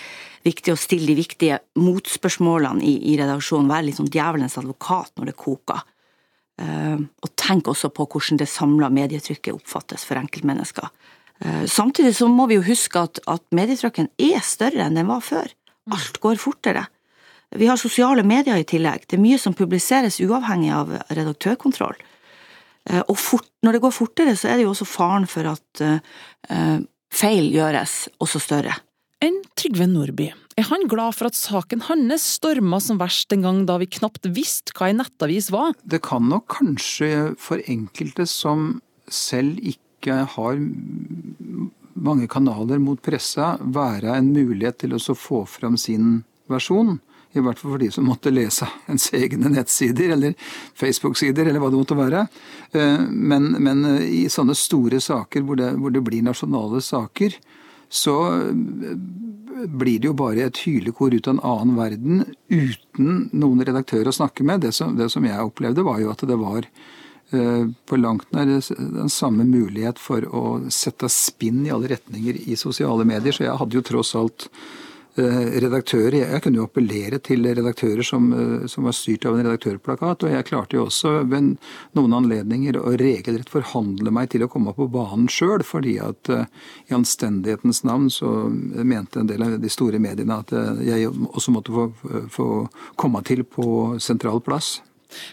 Viktig 0.46 0.74
å 0.74 0.80
stille 0.80 1.12
de 1.12 1.18
viktige 1.20 1.60
motspørsmålene 1.80 2.84
i, 2.86 2.96
i 3.12 3.16
redaksjonen, 3.20 3.72
være 3.72 3.90
litt 3.90 4.00
sånn 4.00 4.12
djevelens 4.12 4.58
advokat 4.62 5.12
når 5.20 5.32
det 5.32 5.38
koker. 5.40 5.86
Uh, 6.60 7.00
og 7.24 7.32
tenk 7.40 7.70
også 7.72 7.88
på 7.96 8.04
hvordan 8.12 8.42
det 8.42 8.50
samla 8.52 8.90
medietrykket 8.92 9.56
oppfattes 9.56 10.04
for 10.08 10.20
enkeltmennesker. 10.20 10.90
Uh, 11.40 11.64
samtidig 11.72 12.12
så 12.18 12.28
må 12.28 12.50
vi 12.52 12.58
jo 12.58 12.66
huske 12.68 13.00
at, 13.00 13.22
at 13.32 13.46
medietrykken 13.56 14.12
er 14.20 14.44
større 14.44 14.84
enn 14.84 15.00
den 15.00 15.08
var 15.08 15.24
før. 15.24 15.54
Alt 15.96 16.20
går 16.24 16.42
fortere. 16.42 16.86
Vi 17.56 17.66
har 17.66 17.80
sosiale 17.82 18.24
medier 18.28 18.60
i 18.60 18.68
tillegg. 18.68 19.08
Det 19.08 19.18
er 19.18 19.24
mye 19.24 19.40
som 19.42 19.56
publiseres 19.58 20.20
uavhengig 20.22 20.70
av 20.76 20.92
redaktørkontroll. 21.10 21.98
Eh, 22.88 23.02
og 23.02 23.18
fort, 23.20 23.50
når 23.66 23.78
det 23.78 23.84
går 23.84 23.96
fortere, 23.96 24.36
så 24.40 24.52
er 24.52 24.60
det 24.60 24.68
jo 24.68 24.74
også 24.74 24.88
faren 24.88 25.28
for 25.30 25.50
at 25.52 25.84
uh, 25.84 26.78
feil 27.12 27.50
gjøres 27.52 28.06
også 28.24 28.42
større. 28.44 28.78
Enn 29.20 29.42
Trygve 29.60 29.90
Nordby, 29.90 30.30
er 30.60 30.68
han 30.68 30.86
glad 30.92 31.16
for 31.18 31.28
at 31.28 31.36
saken 31.36 31.84
hans 31.90 32.24
storma 32.38 32.80
som 32.84 33.00
verst 33.02 33.32
en 33.36 33.44
gang 33.44 33.60
da 33.68 33.78
vi 33.82 33.90
knapt 34.00 34.30
visste 34.36 34.76
hva 34.76 34.90
ei 34.90 34.96
nettavis 34.96 35.50
var? 35.56 35.76
Det 35.84 36.02
kan 36.08 36.30
nok 36.32 36.48
kanskje 36.56 37.34
for 37.40 37.64
enkelte 37.68 38.26
som 38.28 38.80
selv 39.12 39.60
ikke 39.60 40.22
har 40.36 40.60
mange 42.00 42.30
kanaler 42.32 42.80
mot 42.80 43.00
pressa, 43.04 43.58
være 43.60 44.16
en 44.16 44.32
mulighet 44.32 44.80
til 44.86 44.96
å 44.96 45.16
få 45.16 45.44
fram 45.50 45.76
sin 45.80 46.22
versjon. 46.52 47.00
I 47.38 47.44
hvert 47.46 47.60
fall 47.62 47.76
for 47.76 47.82
de 47.82 47.92
som 47.94 48.08
måtte 48.10 48.32
lese 48.34 48.66
ens 48.90 49.12
egne 49.14 49.52
nettsider 49.54 50.16
eller 50.16 50.34
Facebook-sider 50.80 51.46
eller 51.46 51.62
hva 51.62 51.70
det 51.70 51.82
måtte 51.82 51.98
være. 52.00 52.26
Eh, 52.74 53.06
men, 53.06 53.52
men 53.62 53.86
i 54.02 54.26
sånne 54.34 54.58
store 54.58 55.02
saker 55.04 55.46
hvor 55.46 55.60
det, 55.60 55.76
hvor 55.78 55.94
det 55.94 56.04
blir 56.06 56.26
nasjonale 56.26 56.82
saker, 56.82 57.38
så 57.90 58.16
blir 59.68 60.00
det 60.00 60.10
jo 60.10 60.16
bare 60.18 60.46
et 60.48 60.62
hylekor 60.64 61.14
ut 61.14 61.28
av 61.28 61.36
en 61.36 61.46
annen 61.52 61.78
verden 61.78 62.24
uten 62.50 63.30
noen 63.34 63.64
redaktør 63.66 64.10
å 64.10 64.16
snakke 64.16 64.46
med. 64.46 64.66
Det 64.66 64.74
som, 64.76 64.96
det 64.98 65.10
som 65.14 65.26
jeg 65.26 65.46
opplevde, 65.46 65.86
var 65.86 66.02
jo 66.02 66.12
at 66.14 66.26
det 66.26 66.38
var 66.40 66.66
eh, 66.66 67.66
på 67.70 68.02
langt 68.02 68.30
nær 68.34 68.50
den 68.50 69.14
samme 69.14 69.46
mulighet 69.46 70.02
for 70.02 70.26
å 70.26 70.44
sette 70.74 71.10
spinn 71.14 71.66
i 71.66 71.74
alle 71.74 71.94
retninger 71.94 72.42
i 72.50 72.58
sosiale 72.58 73.06
medier. 73.10 73.36
Så 73.36 73.46
jeg 73.46 73.58
hadde 73.62 73.78
jo 73.78 73.86
tross 73.86 74.16
alt 74.18 74.50
Eh, 74.50 74.89
redaktører. 75.64 76.18
Jeg 76.22 76.44
kunne 76.44 76.62
jo 76.62 76.66
appellere 76.68 77.20
til 77.24 77.46
redaktører 77.46 78.06
som, 78.06 78.30
eh, 78.34 78.68
som, 78.68 78.86
var 78.88 78.96
styrt 78.98 79.26
av 79.26 79.38
en 79.38 79.46
redaktørplakat. 79.46 80.24
Og 80.24 80.34
jeg 80.34 80.48
klarte 80.48 80.78
jo 80.78 80.86
også 80.88 81.14
ved 81.30 81.56
noen 81.98 82.16
anledninger 82.18 82.80
å 82.80 82.96
regelrett 83.00 83.50
forhandle 83.50 84.14
meg 84.16 84.32
til 84.34 84.46
å 84.46 84.50
komme 84.52 84.74
på 84.78 84.90
banen 84.92 85.28
sjøl, 85.32 85.64
fordi 85.66 85.98
at 86.04 86.30
uh, 86.34 86.46
i 86.90 86.96
anstendighetens 86.96 87.84
navn 87.84 88.10
så 88.14 88.32
mente 88.50 89.20
en 89.20 89.30
del 89.30 89.44
av 89.44 89.58
de 89.62 89.72
store 89.72 90.00
mediene 90.00 90.40
at 90.40 90.54
jeg 90.86 91.10
også 91.10 91.54
måtte 91.54 91.74
få, 91.74 91.88
få 92.32 92.48
komme 93.00 93.22
til 93.28 93.44
på 93.44 94.00
sentral 94.02 94.42
plass. 94.46 94.80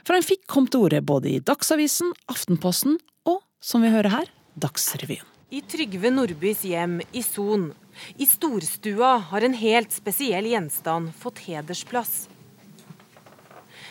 For 0.07 0.17
han 0.17 0.25
fikk 0.25 0.47
kom 0.51 0.69
til 0.71 0.87
orde 0.87 1.03
både 1.05 1.37
i 1.37 1.41
Dagsavisen, 1.45 2.13
Aftenposten 2.33 2.99
og, 3.29 3.43
som 3.61 3.85
vi 3.85 3.93
hører 3.93 4.15
her, 4.15 4.31
Dagsrevyen. 4.57 5.27
I 5.55 5.61
Trygve 5.63 6.11
Nordbys 6.11 6.65
hjem 6.67 6.99
i 7.15 7.23
Son 7.23 7.69
i 8.17 8.27
storstua 8.27 9.17
har 9.31 9.47
en 9.47 9.57
helt 9.57 9.93
spesiell 9.93 10.47
gjenstand 10.51 11.13
fått 11.19 11.39
hedersplass. 11.49 12.29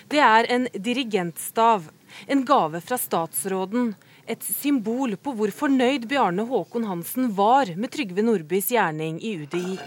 Det 0.08 0.22
er 0.22 0.46
en 0.54 0.68
dirigentstav, 0.74 1.90
en 2.28 2.46
gave 2.46 2.82
fra 2.82 2.98
statsråden. 3.02 3.96
Et 4.28 4.44
symbol 4.44 5.18
på 5.22 5.34
hvor 5.38 5.52
fornøyd 5.54 6.08
Bjarne 6.10 6.46
Håkon 6.50 6.86
Hansen 6.90 7.32
var 7.38 7.70
med 7.78 7.92
Trygve 7.94 8.26
Nordbys 8.26 8.72
gjerning 8.74 9.20
i 9.22 9.36
UDI. 9.44 9.78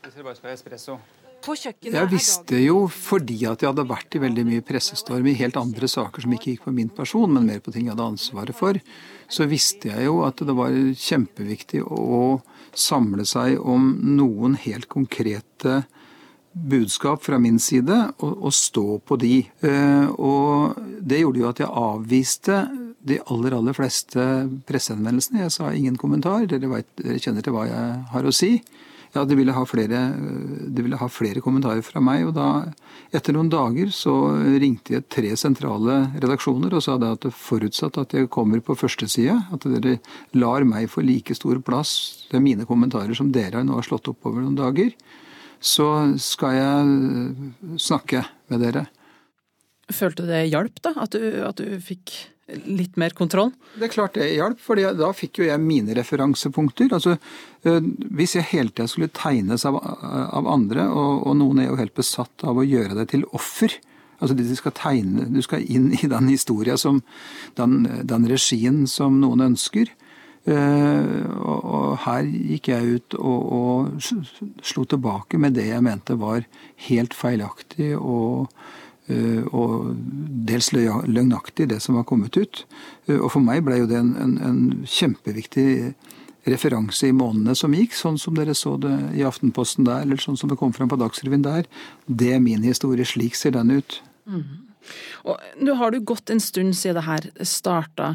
Jeg 0.00 0.12
visste 2.10 2.58
jo, 2.60 2.84
fordi 2.90 3.38
at 3.48 3.62
jeg 3.62 3.70
hadde 3.70 3.86
vært 3.88 4.16
i 4.16 4.22
veldig 4.22 4.44
mye 4.48 4.64
pressestorm 4.66 5.26
i 5.30 5.36
helt 5.38 5.56
andre 5.60 5.88
saker 5.90 6.24
som 6.24 6.34
ikke 6.36 6.54
gikk 6.54 6.66
på 6.66 6.74
min 6.76 6.90
person, 6.92 7.30
men 7.32 7.48
mer 7.48 7.62
på 7.64 7.72
ting 7.74 7.86
jeg 7.86 7.94
hadde 7.94 8.10
ansvaret 8.12 8.56
for, 8.56 8.80
så 9.30 9.46
visste 9.50 9.92
jeg 9.92 10.08
jo 10.08 10.20
at 10.26 10.42
det 10.44 10.56
var 10.58 10.74
kjempeviktig 10.74 11.82
å 11.86 12.40
samle 12.76 13.26
seg 13.26 13.58
om 13.58 13.92
noen 14.18 14.56
helt 14.60 14.88
konkrete 14.90 15.82
budskap 16.52 17.22
fra 17.22 17.38
min 17.38 17.60
side 17.62 17.96
og, 18.18 18.30
og 18.34 18.54
stå 18.54 18.86
på 19.06 19.18
de. 19.22 19.34
Eh, 19.62 20.06
og 20.18 20.78
det 21.00 21.22
gjorde 21.22 21.42
jo 21.42 21.50
at 21.50 21.62
jeg 21.62 21.80
avviste 21.82 22.60
de 23.06 23.16
aller, 23.32 23.54
aller 23.56 23.76
fleste 23.76 24.24
pressehenvendelsene. 24.68 25.44
Jeg 25.46 25.54
sa 25.54 25.70
ingen 25.72 25.96
kommentar. 26.00 26.44
Dere, 26.50 26.68
vet, 26.74 26.90
dere 27.00 27.20
kjenner 27.22 27.46
til 27.46 27.54
hva 27.56 27.66
jeg 27.70 27.92
har 28.12 28.26
å 28.26 28.34
si. 28.34 28.56
Ja, 29.10 29.24
de 29.26 29.34
ville, 29.34 29.54
flere, 29.66 30.00
de 30.70 30.82
ville 30.84 30.98
ha 31.00 31.08
flere 31.10 31.42
kommentarer 31.42 31.82
fra 31.82 31.98
meg. 32.04 32.28
Og 32.28 32.34
da, 32.36 32.70
etter 33.10 33.34
noen 33.34 33.50
dager, 33.50 33.90
så 33.94 34.14
ringte 34.62 34.94
jeg 34.94 35.08
tre 35.10 35.32
sentrale 35.38 35.96
redaksjoner 36.14 36.76
og 36.78 36.84
sa 36.84 36.94
da 37.00 37.14
at 37.16 37.26
det 37.26 37.34
forutsatt 37.34 37.98
at 37.98 38.14
jeg 38.14 38.30
kommer 38.30 38.62
på 38.62 38.78
førsteside, 38.78 39.34
at 39.50 39.66
dere 39.66 39.98
lar 40.38 40.66
meg 40.68 40.86
få 40.92 41.02
like 41.02 41.34
stor 41.34 41.58
plass 41.66 41.96
til 42.30 42.44
mine 42.44 42.68
kommentarer 42.68 43.16
som 43.18 43.32
dere 43.34 43.64
nå 43.66 43.80
har 43.80 43.88
slått 43.88 44.12
opp 44.12 44.30
over 44.30 44.44
noen 44.44 44.58
dager, 44.58 44.94
så 45.60 45.90
skal 46.22 46.56
jeg 46.56 47.82
snakke 47.82 48.24
med 48.48 48.62
dere. 48.62 48.86
Følte 49.90 50.24
det 50.28 50.46
hjalp, 50.52 50.78
da? 50.86 50.94
At 51.02 51.18
du, 51.18 51.24
at 51.44 51.58
du 51.58 51.74
fikk 51.82 52.14
litt 52.64 52.96
mer 53.00 53.14
kontroll? 53.16 53.52
Det 53.76 53.86
er 53.88 53.92
klart 53.92 54.16
det 54.18 54.30
hjalp, 54.34 54.60
for 54.62 54.80
da 54.96 55.10
fikk 55.16 55.40
jo 55.42 55.48
jeg 55.48 55.62
mine 55.62 55.94
referansepunkter. 55.98 56.90
Altså, 56.96 57.16
Hvis 57.62 58.36
jeg 58.36 58.48
hele 58.50 58.72
tida 58.72 58.88
skulle 58.88 59.12
tegnes 59.14 59.66
av, 59.68 59.76
av 59.76 60.48
andre, 60.48 60.88
og, 60.88 61.26
og, 61.26 61.36
noen 61.36 61.60
er 61.60 61.70
jo 61.70 61.78
helt 61.80 61.94
besatt 61.94 62.44
av 62.44 62.58
å 62.58 62.66
gjøre 62.66 62.98
det 63.02 63.10
til 63.14 63.28
offer 63.32 63.78
Altså 64.20 64.34
de 64.36 64.44
skal 64.52 64.74
tegne, 64.76 65.22
Du 65.32 65.40
skal 65.40 65.62
inn 65.64 65.94
i 65.96 66.04
den 66.04 66.26
historia 66.28 66.74
som 66.76 66.98
den, 67.56 67.86
den 68.04 68.26
regien 68.28 68.82
som 68.84 69.16
noen 69.16 69.40
ønsker. 69.46 69.88
Og, 70.44 71.62
og 71.64 71.94
her 72.04 72.28
gikk 72.28 72.68
jeg 72.68 72.98
ut 72.98 73.16
og, 73.16 73.40
og 73.56 74.60
slo 74.60 74.84
tilbake 74.84 75.40
med 75.40 75.56
det 75.56 75.70
jeg 75.70 75.84
mente 75.84 76.18
var 76.20 76.44
helt 76.90 77.16
feilaktig 77.16 77.94
og 77.96 78.52
Eh, 78.52 78.89
og 79.50 79.90
dels 80.46 80.70
løgnaktig, 80.74 81.68
det 81.70 81.80
som 81.82 81.98
var 81.98 82.06
kommet 82.08 82.36
ut. 82.36 82.64
Eh, 83.08 83.18
og 83.18 83.30
for 83.34 83.44
meg 83.44 83.64
ble 83.66 83.82
jo 83.82 83.90
det 83.90 83.98
en, 84.00 84.14
en, 84.20 84.36
en 84.46 84.62
kjempeviktig 84.88 85.68
referanse 86.48 87.10
i 87.10 87.16
månedene 87.16 87.54
som 87.58 87.74
gikk, 87.76 87.94
sånn 87.96 88.16
som 88.20 88.36
dere 88.38 88.54
så 88.56 88.76
det 88.80 88.94
i 89.18 89.24
Aftenposten 89.28 89.84
der, 89.88 90.06
eller 90.06 90.20
sånn 90.22 90.38
som 90.40 90.50
det 90.50 90.58
kom 90.60 90.72
fram 90.76 90.88
på 90.90 90.98
Dagsrevyen 91.00 91.44
der. 91.44 91.68
Det 92.06 92.32
er 92.36 92.42
min 92.42 92.64
historie. 92.64 93.04
Slik 93.04 93.36
ser 93.36 93.54
den 93.56 93.74
ut. 93.80 94.00
Mm. 94.30 94.46
Og 95.28 95.50
Nå 95.60 95.76
har 95.76 95.92
du 95.92 96.00
gått 96.00 96.32
en 96.32 96.40
stund 96.40 96.74
siden 96.78 96.96
det 97.00 97.06
her 97.06 97.28
starta. 97.46 98.14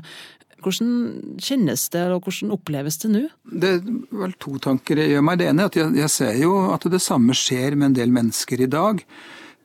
Hvordan 0.65 1.38
kjennes 1.38 1.84
det, 1.93 2.08
og 2.10 2.25
hvordan 2.25 2.53
oppleves 2.55 2.97
det 3.03 3.12
nå? 3.13 3.23
Det 3.45 3.75
er 3.77 3.81
vel 4.17 4.34
to 4.41 4.58
tanker 4.63 4.97
jeg 4.97 5.13
gjør 5.13 5.25
meg. 5.27 5.38
Det 5.39 5.49
ene 5.51 5.65
er 5.65 5.69
at 5.69 5.77
jeg, 5.77 5.93
jeg 6.01 6.13
ser 6.15 6.38
jo 6.41 6.55
at 6.73 6.88
det 6.89 7.03
samme 7.05 7.38
skjer 7.38 7.77
med 7.77 7.91
en 7.91 7.99
del 7.99 8.15
mennesker 8.15 8.65
i 8.65 8.71
dag 8.71 9.03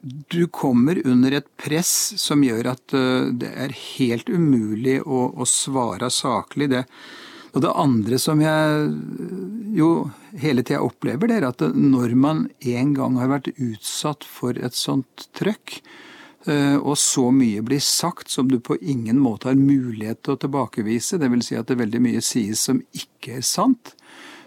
du 0.03 0.47
kommer 0.47 1.07
under 1.07 1.33
et 1.33 1.49
press 1.61 2.13
som 2.21 2.45
gjør 2.45 2.73
at 2.73 2.95
eh, 2.97 3.33
det 3.37 3.51
er 3.53 3.75
helt 3.77 4.31
umulig 4.33 5.01
å, 5.05 5.27
å 5.37 5.47
svare 5.49 6.09
saklig. 6.13 6.71
Det. 6.73 6.85
Og 7.53 7.65
det 7.65 7.73
andre 7.83 8.21
som 8.23 8.41
jeg 8.41 8.91
jo 9.77 9.91
hele 10.41 10.65
tida 10.65 10.81
opplever, 10.85 11.29
det 11.29 11.41
er 11.41 11.49
at 11.51 11.65
når 11.75 12.15
man 12.19 12.47
en 12.73 12.95
gang 12.97 13.19
har 13.21 13.33
vært 13.33 13.53
utsatt 13.57 14.25
for 14.27 14.57
et 14.57 14.77
sånt 14.77 15.29
trøkk, 15.37 15.81
eh, 16.47 16.79
og 16.79 16.97
så 17.01 17.29
mye 17.35 17.65
blir 17.67 17.83
sagt 17.85 18.33
som 18.33 18.49
du 18.51 18.61
på 18.63 18.79
ingen 18.81 19.21
måte 19.21 19.51
har 19.51 19.61
mulighet 19.61 20.23
til 20.25 20.39
å 20.39 20.43
tilbakevise, 20.47 21.21
dvs. 21.21 21.51
Si 21.51 21.59
at 21.61 21.69
det 21.69 21.81
veldig 21.83 22.05
mye 22.07 22.25
sies 22.25 22.65
som 22.71 22.81
ikke 22.97 23.41
er 23.41 23.47
sant, 23.47 23.95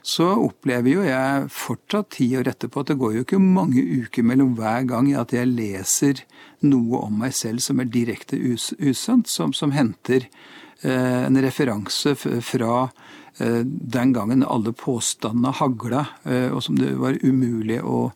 så 0.04 0.26
opplever 0.36 0.98
jo 0.98 1.04
jeg 1.08 1.48
fortsatt 1.56 2.10
ti 2.18 2.28
år 2.36 2.50
etterpå 2.52 2.84
at 2.84 2.92
det 2.92 3.00
går 3.00 3.14
jo 3.16 3.24
ikke 3.24 3.40
mange 3.40 3.80
uker 3.80 4.26
mellom 4.28 4.52
hver 4.58 4.84
gang 4.90 5.08
at 5.16 5.32
jeg 5.32 5.48
leser 5.48 6.20
noe 6.68 7.06
om 7.06 7.22
meg 7.24 7.32
selv 7.38 7.64
som 7.64 7.80
er 7.80 7.92
direkte 7.92 8.36
us 8.36 8.74
usant, 8.84 9.30
som, 9.32 9.54
som 9.56 9.72
henter 9.72 10.26
eh, 10.84 11.22
en 11.24 11.40
referanse 11.44 12.18
fra 12.20 12.74
eh, 12.84 13.62
den 13.64 14.12
gangen 14.16 14.44
alle 14.44 14.74
påstandene 14.76 15.54
hagla, 15.56 16.04
eh, 16.28 16.50
og 16.52 16.60
som 16.68 16.76
det 16.80 16.92
var 17.00 17.20
umulig 17.24 17.80
å, 17.80 18.10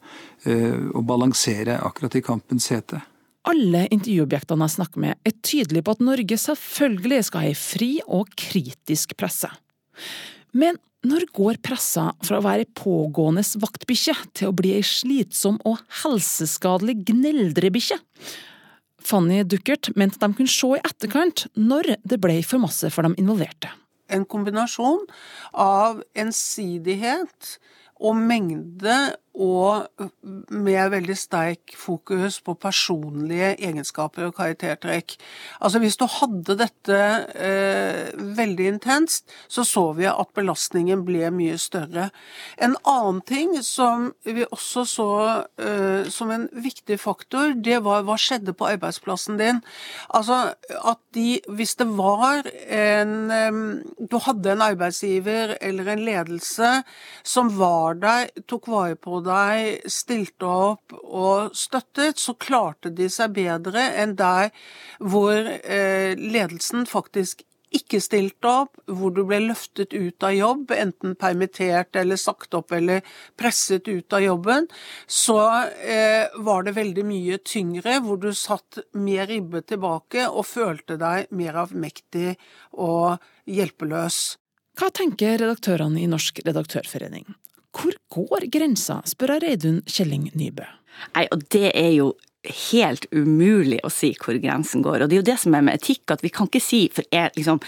eh, 0.43 0.89
å 0.91 1.03
balansere 1.07 1.79
akkurat 1.87 2.19
i 2.19 2.23
kampens 2.25 2.67
hete. 2.73 2.99
Alle 3.47 3.85
intervjuobjektene 3.95 4.67
jeg 4.67 4.75
snakker 4.75 5.03
med, 5.05 5.15
er 5.23 5.39
tydelige 5.39 5.87
på 5.87 5.95
at 5.95 6.03
Norge 6.03 6.39
selvfølgelig 6.43 7.21
skal 7.29 7.45
ha 7.45 7.53
ei 7.53 7.55
fri 7.55 7.91
og 8.03 8.35
kritisk 8.35 9.15
presse. 9.15 9.47
Men 10.51 10.75
når 11.07 11.27
går 11.35 11.61
pressa 11.63 12.09
fra 12.25 12.39
å 12.39 12.45
være 12.45 12.67
pågående 12.77 13.43
vaktbikkje 13.61 14.15
til 14.37 14.51
å 14.51 14.57
bli 14.57 14.75
ei 14.77 14.83
slitsom 14.85 15.59
og 15.67 15.79
helseskadelig 16.03 16.99
gneldrebikkje? 17.07 17.99
Fanny 19.07 19.43
Duckert 19.47 19.93
mente 19.95 20.19
de 20.19 20.29
kunne 20.35 20.51
se 20.51 20.73
i 20.75 20.83
etterkant 20.83 21.45
når 21.55 21.95
det 22.03 22.19
ble 22.23 22.41
for 22.43 22.59
masse 22.63 22.89
for 22.91 23.07
de 23.07 23.15
involverte. 23.21 23.71
En 24.11 24.25
kombinasjon 24.27 25.03
av 25.51 26.01
ensidighet 26.15 27.57
og 27.99 28.19
mengde 28.19 28.97
og 29.37 29.85
med 30.49 30.89
veldig 30.91 31.15
sterk 31.17 31.75
fokus 31.77 32.39
på 32.41 32.55
personlige 32.57 33.53
egenskaper 33.61 34.27
og 34.27 34.35
karaktertrekk. 34.39 35.13
Altså 35.61 35.81
Hvis 35.83 35.97
du 35.99 36.05
hadde 36.09 36.57
dette 36.57 37.01
eh, 37.37 38.09
veldig 38.17 38.67
intenst, 38.73 39.27
så 39.47 39.63
så 39.63 39.91
vi 39.97 40.07
at 40.09 40.33
belastningen 40.35 41.03
ble 41.05 41.29
mye 41.33 41.57
større. 41.61 42.09
En 42.57 42.73
annen 42.81 43.21
ting 43.21 43.53
som 43.61 44.11
vi 44.25 44.45
også 44.49 44.85
så 44.89 45.09
eh, 45.61 46.09
som 46.09 46.33
en 46.33 46.47
viktig 46.53 46.97
faktor, 46.99 47.53
det 47.53 47.83
var 47.85 48.07
hva 48.07 48.17
skjedde 48.17 48.55
på 48.57 48.69
arbeidsplassen 48.71 49.37
din. 49.37 49.61
Altså 50.09 50.55
at 50.81 51.01
de, 51.13 51.37
hvis 51.53 51.77
det 51.77 51.87
var 51.97 52.47
en 52.73 53.15
eh, 53.31 53.61
Du 54.07 54.17
hadde 54.23 54.51
en 54.51 54.61
arbeidsgiver 54.61 55.57
eller 55.61 55.87
en 55.91 56.03
ledelse 56.05 56.69
som 57.27 57.49
var 57.57 57.97
der, 58.01 58.29
tok 58.47 58.67
vare 58.71 58.95
på 58.95 59.19
deg, 59.27 59.89
stilte 59.91 60.47
opp 60.47 60.95
og 61.03 61.55
støttet, 61.57 62.21
så 62.21 62.37
klarte 62.39 62.93
de 62.95 63.09
seg 63.11 63.35
bedre 63.35 63.83
enn 64.01 64.15
der 64.19 64.49
hvor 64.99 65.35
eh, 65.35 66.15
ledelsen 66.17 66.87
faktisk 66.89 67.43
ikke 67.75 67.99
stilte 68.01 68.47
opp, 68.47 68.79
hvor 68.87 69.11
du 69.11 69.23
ble 69.27 69.39
løftet 69.43 69.93
ut 69.93 70.23
av 70.23 70.33
jobb, 70.35 70.71
enten 70.71 71.15
permittert 71.19 71.97
eller 71.99 72.19
sagt 72.19 72.55
opp 72.55 72.71
eller 72.75 73.03
presset 73.39 73.87
ut 73.89 74.13
av 74.15 74.23
jobben, 74.23 74.69
så 75.05 75.39
eh, 75.83 76.31
var 76.47 76.63
det 76.63 76.77
veldig 76.77 77.05
mye 77.07 77.39
tyngre, 77.43 77.99
hvor 78.05 78.21
du 78.23 78.31
satt 78.31 78.79
mer 78.95 79.27
ribbe 79.27 79.63
tilbake 79.67 80.29
og 80.29 80.47
følte 80.47 80.99
deg 81.01 81.27
mer 81.35 81.59
avmektig 81.65 82.37
og 82.79 83.17
hjelpeløs. 83.47 84.37
Hva 84.77 84.91
tenker 84.93 85.39
redaktørene 85.41 85.99
i 86.03 86.09
Norsk 86.09 86.39
redaktørforening? 86.45 87.25
Hvor 87.77 87.97
går 88.13 88.47
grensa, 88.53 89.01
spør 89.05 89.37
Reidun 89.43 89.83
Kjelling 89.85 90.31
Nybø. 90.37 90.65
Nei, 91.13 91.27
og 91.33 91.43
det 91.53 91.69
er 91.77 91.91
jo 91.93 92.15
helt 92.71 93.07
umulig 93.11 93.79
å 93.85 93.91
si 93.91 94.13
hvor 94.21 94.37
grensen 94.41 94.83
går. 94.85 95.03
Og 95.03 95.09
det 95.09 95.17
er 95.17 95.21
jo 95.21 95.29
det 95.29 95.37
som 95.41 95.55
er 95.57 95.65
med 95.67 95.77
etikk, 95.77 96.05
at 96.13 96.23
vi 96.23 96.31
kan 96.33 96.49
ikke 96.49 96.63
si 96.63 96.83
for 96.93 97.07
er, 97.13 97.31
liksom, 97.35 97.59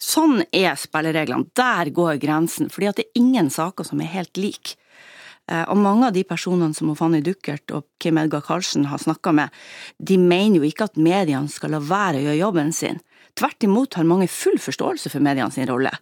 sånn 0.00 0.42
er 0.54 0.78
spillereglene, 0.78 1.50
der 1.58 1.90
går 1.94 2.20
grensen. 2.22 2.70
Fordi 2.72 2.92
det 2.98 3.08
er 3.08 3.22
ingen 3.22 3.50
saker 3.52 3.88
som 3.88 4.02
er 4.02 4.12
helt 4.14 4.40
like. 4.40 4.78
Eh, 5.48 5.64
og 5.64 5.80
mange 5.80 6.08
av 6.08 6.16
de 6.16 6.24
personene 6.28 6.76
som 6.76 6.92
Fanny 6.98 7.22
Duckert 7.24 7.72
og 7.74 7.86
Kim 8.02 8.20
Edgar 8.20 8.44
Karlsen 8.44 8.88
har 8.92 9.02
snakka 9.02 9.32
med, 9.36 9.54
de 9.98 10.18
mener 10.20 10.60
jo 10.60 10.68
ikke 10.68 10.90
at 10.90 11.00
mediene 11.00 11.50
skal 11.52 11.74
la 11.74 11.82
være 11.82 12.20
å 12.20 12.26
gjøre 12.28 12.42
jobben 12.42 12.74
sin. 12.76 13.02
Tvert 13.38 13.64
imot 13.64 13.98
har 13.98 14.08
mange 14.08 14.28
full 14.30 14.58
forståelse 14.60 15.12
for 15.12 15.24
mediene 15.24 15.54
sin 15.54 15.68
rolle. 15.70 15.92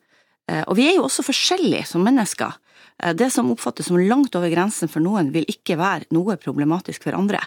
Eh, 0.51 0.63
og 0.67 0.77
vi 0.79 0.91
er 0.91 0.99
jo 0.99 1.07
også 1.07 1.27
forskjellige 1.27 1.89
som 1.93 2.05
mennesker. 2.07 2.59
Eh, 3.03 3.15
det 3.15 3.31
som 3.31 3.51
oppfattes 3.53 3.91
som 3.91 3.99
langt 4.01 4.37
over 4.39 4.51
grensen 4.53 4.91
for 4.91 5.05
noen, 5.05 5.33
vil 5.35 5.47
ikke 5.51 5.79
være 5.81 6.11
noe 6.17 6.39
problematisk 6.41 7.07
for 7.07 7.17
andre. 7.19 7.43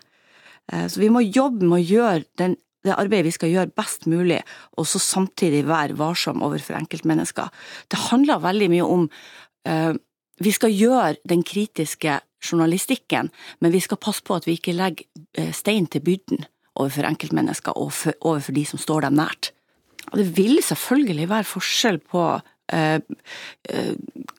Eh, 0.71 0.87
så 0.87 1.01
vi 1.01 1.11
må 1.13 1.23
jobbe 1.25 1.65
med 1.65 1.79
å 1.79 1.85
gjøre 1.85 2.25
den, 2.41 2.57
det 2.85 2.95
arbeidet 2.95 3.27
vi 3.27 3.35
skal 3.35 3.53
gjøre 3.53 3.75
best 3.75 4.07
mulig, 4.07 4.39
og 4.77 4.87
så 4.87 5.01
samtidig 5.03 5.65
være 5.67 5.97
varsom 5.99 6.43
overfor 6.45 6.77
enkeltmennesker. 6.79 7.49
Det 7.91 8.05
handler 8.09 8.45
veldig 8.45 8.69
mye 8.71 8.85
om 8.87 9.09
uh, 9.67 9.93
Vi 10.39 10.51
skal 10.55 10.71
gjøre 10.71 11.17
den 11.27 11.41
kritiske 11.43 12.13
journalistikken, 12.39 13.27
men 13.59 13.73
vi 13.73 13.81
skal 13.83 13.99
passe 13.99 14.23
på 14.23 14.37
at 14.37 14.45
vi 14.47 14.55
ikke 14.55 14.71
legger 14.71 15.51
stein 15.51 15.89
til 15.91 15.99
byrden 15.99 16.45
overfor 16.79 17.03
enkeltmennesker 17.09 17.75
og 17.75 17.91
for, 17.91 18.15
overfor 18.23 18.55
de 18.55 18.63
som 18.63 18.79
står 18.79 19.09
dem 19.09 19.17
nært. 19.19 19.51
Og 20.13 20.21
det 20.21 20.29
vil 20.37 20.61
selvfølgelig 20.63 21.27
være 21.27 21.49
forskjell 21.49 21.99
på 21.99 22.23
Eh, 22.73 22.95
eh, 23.69 23.93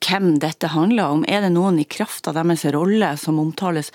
hvem 0.07 0.39
dette 0.39 0.69
handler 0.71 1.15
om. 1.15 1.23
Er 1.27 1.43
det 1.43 1.51
noen 1.53 1.79
i 1.81 1.87
kraft 1.87 2.29
av 2.29 2.37
deres 2.37 2.63
rolle 2.73 3.11
som 3.19 3.39
omtales? 3.41 3.91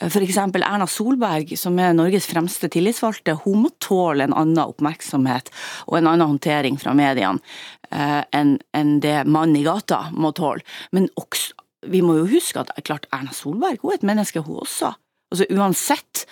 Eh, 0.00 0.08
F.eks. 0.08 0.38
Erna 0.38 0.88
Solberg, 0.90 1.54
som 1.58 1.78
er 1.78 1.94
Norges 1.94 2.26
fremste 2.26 2.70
tillitsvalgte, 2.72 3.38
hun 3.44 3.66
må 3.66 3.72
tåle 3.82 4.26
en 4.26 4.34
annen 4.34 4.62
oppmerksomhet 4.64 5.52
og 5.86 6.00
en 6.00 6.10
annen 6.10 6.34
håndtering 6.34 6.80
fra 6.80 6.94
mediene 6.96 7.42
enn 7.86 8.96
det 8.98 9.20
mannen 9.30 9.60
i 9.60 9.62
gata 9.62 10.08
må 10.10 10.32
tåle. 10.34 10.64
Men 10.90 11.06
også, 11.20 11.54
vi 11.86 12.00
må 12.02 12.16
jo 12.18 12.24
huske 12.32 12.58
at 12.58 12.72
klart 12.82 13.06
Erna 13.14 13.30
Solberg 13.30 13.78
hun 13.84 13.92
er 13.92 14.00
et 14.00 14.08
menneske, 14.08 14.42
hun 14.42 14.58
også. 14.64 14.90
Altså 15.30 15.46
Uansett 15.54 16.24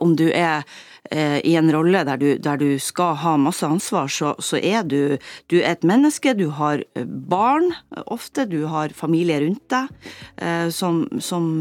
om 0.00 0.16
du 0.16 0.30
er 0.30 0.64
Eh, 0.64 0.72
i 1.12 1.52
en 1.58 1.68
rolle 1.68 2.00
der 2.08 2.16
du, 2.16 2.28
der 2.40 2.56
du 2.56 2.78
skal 2.80 3.14
ha 3.20 3.34
masse 3.36 3.66
ansvar, 3.66 4.08
så, 4.08 4.32
så, 4.40 4.56
er 4.56 4.86
du, 4.88 5.18
du 5.52 5.58
er 5.60 5.74
et 5.74 5.84
menneske, 5.84 6.32
du 6.34 6.48
har 6.56 6.80
eh, 6.96 7.04
barn 7.04 7.68
ofte, 8.06 8.46
du 8.48 8.64
har 8.72 8.94
familie 8.96 9.42
rundt 9.44 9.66
deg, 9.70 9.92
eh, 10.40 10.68
som, 10.72 11.04
som 11.20 11.52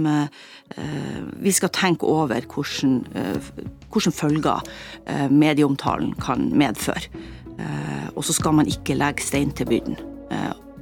vi 1.44 1.52
skal 1.54 1.70
tenke 1.76 2.08
over 2.10 2.48
hvordan, 2.50 3.04
hvordan 3.94 4.16
følger 4.16 4.64
medieomtalen 5.30 6.16
kan 6.24 6.48
medføre. 6.50 7.12
Og 8.16 8.26
så 8.26 8.34
skal 8.34 8.58
man 8.58 8.72
ikke 8.72 8.98
legge 8.98 9.22
stein 9.22 9.54
til 9.54 9.70
byrden 9.70 10.00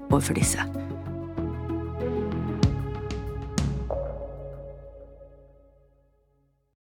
overfor 0.08 0.40
disse. 0.40 0.64